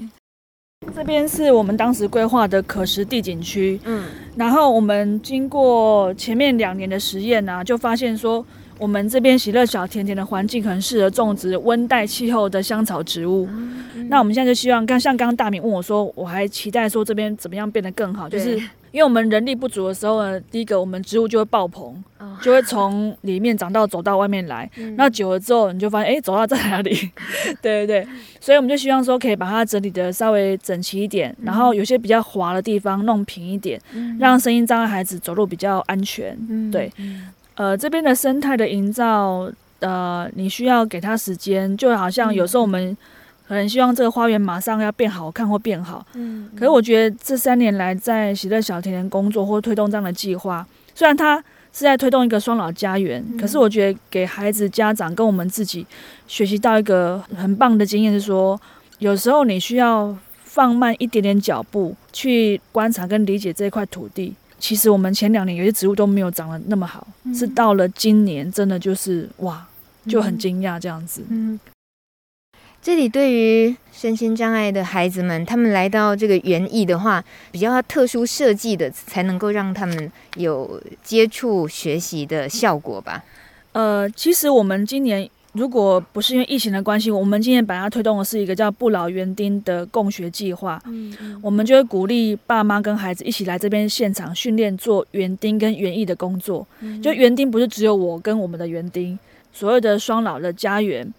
[0.94, 4.04] 这边是我们当时规划的可食地景区，嗯，
[4.36, 8.44] 然后我们经过前面两年的实验呢、啊，就发现说，
[8.78, 13.48] 我们这边喜乐小甜甜的环境很适合种植温带气候的香草植物。
[13.50, 18.60] 嗯、那我们现在就希望，刚像刚刚大明问我说，我还期待说这边怎么样变得更好，就是。
[18.92, 22.02] 因为我们人力不足的时候呢，第一个我们植物就会爆棚，
[22.40, 24.70] 就会从里面长到走到外面来。
[24.96, 26.94] 那久了之后，你就发现，哎，走到在哪里？
[27.60, 28.08] 对对对，
[28.40, 33.78] 所以我们就希望说，可以把它整理的稍微整齐一点，然后有些比较滑的地方弄平一点，
[34.18, 36.34] 让声音障碍孩子走路比较安全。
[36.70, 36.90] 对，
[37.56, 39.50] 呃，这边的生态的营造，
[39.80, 42.96] 呃，你需要给他时间，就好像有时候我们。
[43.48, 51.38] 可能希望这个花园马上要变好看或变好，嗯，可是我觉得这三年来在喜乐小甜甜工作或推动这样的计划，虽然它
[51.72, 55.86] 是在推动一个双老家园，嗯，可是我觉得给孩子、家长跟我们自己
[56.26, 58.60] 学习到一个很棒的经验是说，
[58.98, 64.34] 有时候你需要放慢一点点脚步去观察跟理解这块土地。
[64.58, 69.66] 其实我们前两年有些植物都没有长得那么好，嗯，是到了今年真的就是哇，
[70.06, 71.54] 就很惊讶这样子，嗯。
[71.54, 71.60] 嗯
[72.82, 83.24] 这里对于身心障碍的孩子们，他们来到这个园艺的话，比较特殊设计的，才能够让他们有接触学习的效果吧。
[83.72, 90.80] 呃，其实我们今年如果不是因为疫情的关系，我们今天把它推动的是一个叫“不老园丁”的共学计划。
[90.86, 96.66] 嗯嗯，我们就会鼓励爸妈跟孩子一起来这边现场训练做园丁跟园艺的工作。
[96.80, 99.18] 嗯，就园丁不是只有我跟我们的园丁。
[99.52, 101.10] 所有的双老的家园，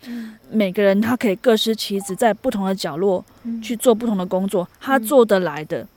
[0.52, 3.26] 每个人他可以各司其职，在不同的角落
[3.64, 5.88] 去做不同的工作，他做得来的，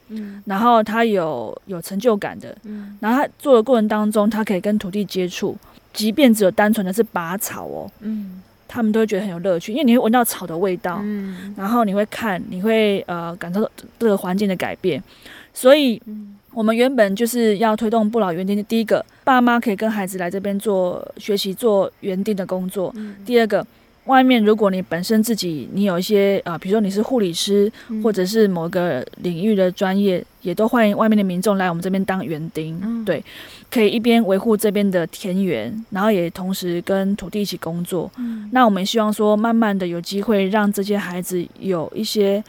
[0.45, 2.97] 然后他有有成就感的，嗯。
[3.01, 5.57] 然后他做的过程当中，他可以跟土地接触，
[5.93, 8.43] 即便只有单纯的是拔草哦，嗯。
[8.69, 11.55] 他们都会觉得很有乐趣，因为你会闻到草的味道，嗯。
[11.57, 15.03] 然后你会看，你会呃感受到这个环境的改变，
[15.53, 16.01] 所以。
[16.53, 22.93] 我们原本就是要推动不老园丁的第一个，爸妈可以跟孩子来这边做学习做园丁的工作。
[22.97, 23.65] 嗯、第二个，
[24.11, 32.77] 外面如果你本身自己你有一些啊、呃，比如说你是护理师，嗯、或者是某个领域的专业，也都欢迎外面的民众来我们这边当园丁。
[32.83, 33.23] 嗯、对，
[33.71, 38.11] 可以一边维护这边的田园，然后也同时跟土地一起工作。
[38.19, 42.43] 嗯、那我们希望说，慢慢的有机会让这些孩子有一些。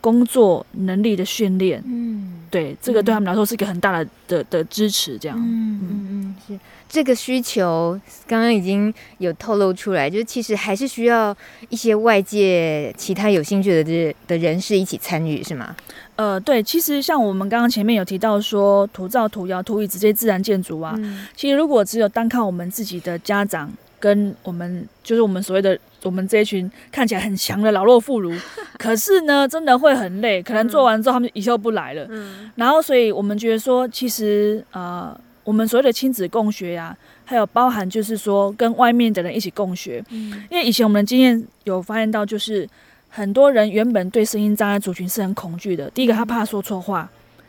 [0.00, 6.58] 工作能力的训练，嗯，对，这个对他们来说是一个很大的的的支持，这样，嗯嗯嗯，是。
[6.88, 11.36] 这个需求刚刚已经有透露出来，就是其实还是需要
[11.68, 15.76] 一些外界其他有兴趣的的人士一起参与，是吗？
[16.16, 23.70] 呃，对，其实像我们刚刚前面有提到说土造、土窑、土椅这些自然建筑啊，嗯、其实如果只有单靠我们自己的家长
[24.00, 28.36] 跟我们，就是我们所谓的我们这一群看起来很强的老弱妇孺，
[28.78, 32.04] 可是呢，真的会很累，可能做完之后他们以后不来了。
[32.10, 35.14] 嗯，然后所以我们觉得说，其实呃。
[35.48, 42.68] 我们所谓的亲子共学呀、啊，还有包含就是说跟外面的人一起共学，嗯，因为以前我们的经验有发现到，就是
[43.08, 45.88] 很多人原本对声音障碍族群是很恐惧的。
[45.92, 47.08] 第一个，他怕说错话；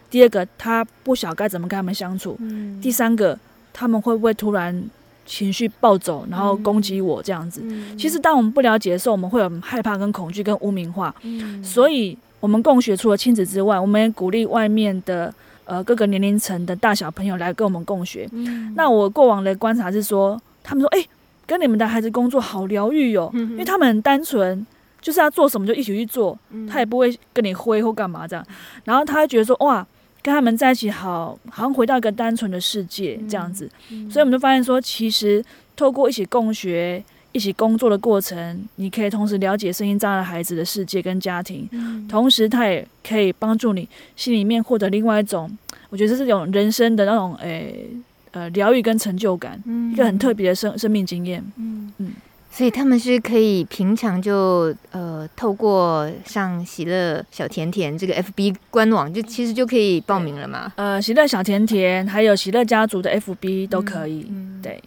[0.10, 3.38] 第二个，他不晓该怎么跟他们相处；嗯，第三个，
[3.74, 4.82] 他们会不会突然
[5.26, 7.60] 情绪暴走，然后攻击我这样子？
[7.66, 11.14] 嗯，其实当我们不了解的时候，我们会有害怕、跟恐惧、跟污名化。
[11.24, 15.34] 嗯，所以我们共学除了亲子之外，我们也鼓励外面的。
[15.70, 18.28] 呃，各个年龄层的大小朋友来跟我们共学。
[18.32, 21.10] 嗯、那我过往的观察是说，他们说，哎、欸，
[21.46, 24.66] 跟你们的孩子工作好疗愈哦，嗯、因为他们很单纯，
[25.00, 28.44] 就是要做什么就一起去做，嗯、他也不会跟你挥或干嘛这样。
[28.84, 29.86] 然后他会觉得说，哇，
[30.24, 33.70] 跟他们在一起好，好像回到一个单纯的世界这样子。
[34.10, 35.46] 所以我们就发现说，其实
[35.76, 37.04] 透过一起共学。
[37.32, 45.50] 一起工作的过程，你可以同时了解声音障碍孩子的世界跟家庭，嗯、同时他也可以帮助你心里面获得另外一种，
[45.90, 47.88] 我觉得是这种人生的那种诶
[48.32, 51.40] 呃疗愈跟成就感，嗯、一个很特别的生生命经验。
[51.58, 51.92] 嗯。
[52.00, 52.14] 嗯，嗯
[52.52, 60.74] 所以他们是可以平常就呃透过上喜乐小甜甜这个 FB 官网，就其实就可以报名了嘛。
[60.76, 64.82] 呃，喜乐小甜甜还有喜乐家族的 FB 都可以，嗯嗯、对。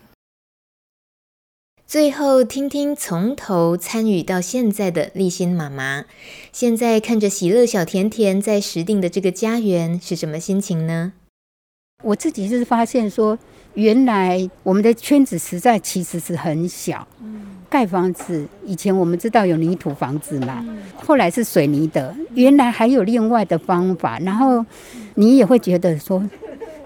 [1.93, 6.07] 最后，听听从头参与到现在的立新妈妈，
[6.51, 11.13] 现在看着喜乐小甜甜在石定的这个家园是什么心情呢？
[12.03, 13.39] 我自己是发现说，
[13.75, 17.07] 原来我们的圈子实在其实是很小。
[17.69, 20.65] 盖房子以前我们知道有泥土房子嘛，
[20.97, 24.19] 后来是水泥的，原来还有另外的方法。
[24.21, 24.65] 然后
[25.17, 26.27] 你也会觉得说，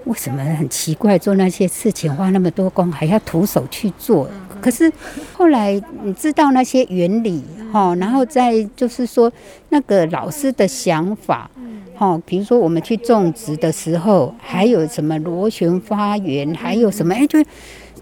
[0.07, 4.29] 为什么很奇怪，做那些事情花那么多工，还要徒手去做？
[4.67, 4.93] 可是
[5.33, 7.41] 后来你知道那些原理
[7.73, 9.33] 哈，然后再就是说
[9.69, 11.49] 那个老师的想法
[11.95, 17.39] 哈，比如说我们去种植的时候，还有什么螺旋花园，还有什么哎，就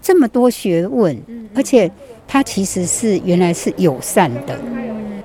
[0.01, 1.15] 这么多学问，
[1.53, 1.91] 而且
[2.27, 4.59] 它其实是原来是友善的。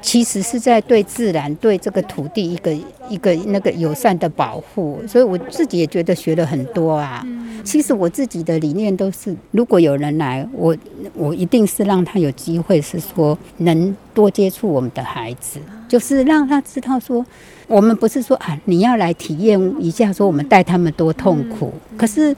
[0.03, 2.73] 其实是在对自然、对这个土地一个
[3.09, 7.27] 一个那个友善的保护，所以我自己也觉得学了很多啊。
[7.63, 10.77] 其实我自己的理念都是，如果有人来，我
[11.15, 17.25] 我一定是让他有机会，是说能多接触我们的孩子，就是让他知道说，
[17.67, 22.35] 我们不是说啊，你要来体验一下，说我们带他们多痛苦，可是。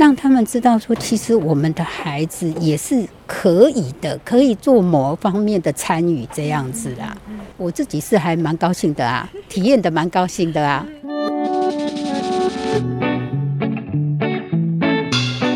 [0.00, 7.14] 让他们知道说，其实我们的孩子也是可以的，可以做某方面的参与这样子啦。
[7.58, 10.86] 我自己是还蛮高兴的啊，体验的蛮高兴的啊。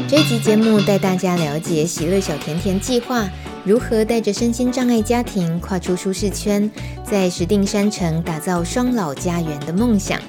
[0.07, 3.27] 这集节目带大家了解喜乐小甜甜计划
[3.65, 6.71] 如何带着身心障碍家庭跨出舒适圈，
[7.03, 10.21] 在石碇山城打造双老家园的梦想。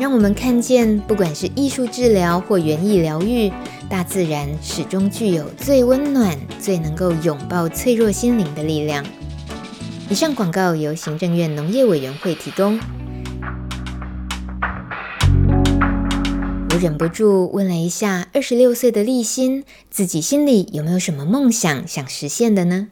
[0.00, 3.52] 让我们看见，不管是艺术治疗或园艺疗愈，
[3.88, 9.04] 大自然始终具有最温暖、最能够拥抱脆弱心灵的力量。
[10.08, 12.78] 以上广告由行政院农业委员会提供。
[16.70, 22.86] 我忍不住问了一下二十六岁的立新，自己心里有没有什么梦想想实现的呢？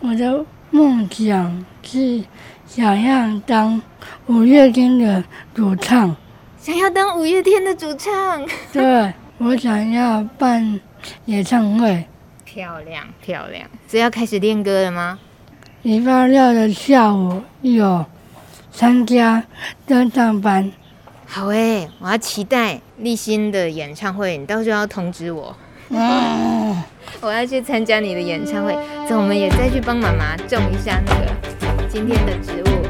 [0.00, 2.24] 我的梦想是
[2.66, 3.80] 想要当
[4.26, 5.22] 五月天的
[5.54, 6.16] 主唱。
[6.68, 8.44] 想要当五月天的主唱，
[8.74, 10.78] 对，我想要办
[11.24, 12.04] 演唱会，
[12.44, 13.66] 漂亮漂亮。
[13.86, 15.18] 所以要开始练歌了吗？
[15.80, 18.04] 礼拜六的下午有
[18.70, 19.42] 参加
[19.86, 20.70] 登上班。
[21.24, 25.56] 好诶，我要期待立新的演唱会，你到时候要通知我。
[25.88, 26.84] 嗯，
[27.22, 28.76] 我要去参加你的演唱会，
[29.08, 32.87] 这我们也再去帮妈妈种一下那个今天的植物。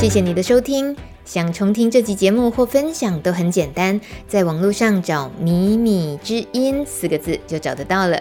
[0.00, 0.96] 谢谢你的收听，
[1.26, 8.18] 想重听这集节目或分享都很简单，在网络上找“米米之音”四个字就找得到了。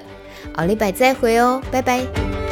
[0.55, 2.48] 奥利百再会哦，拜拜。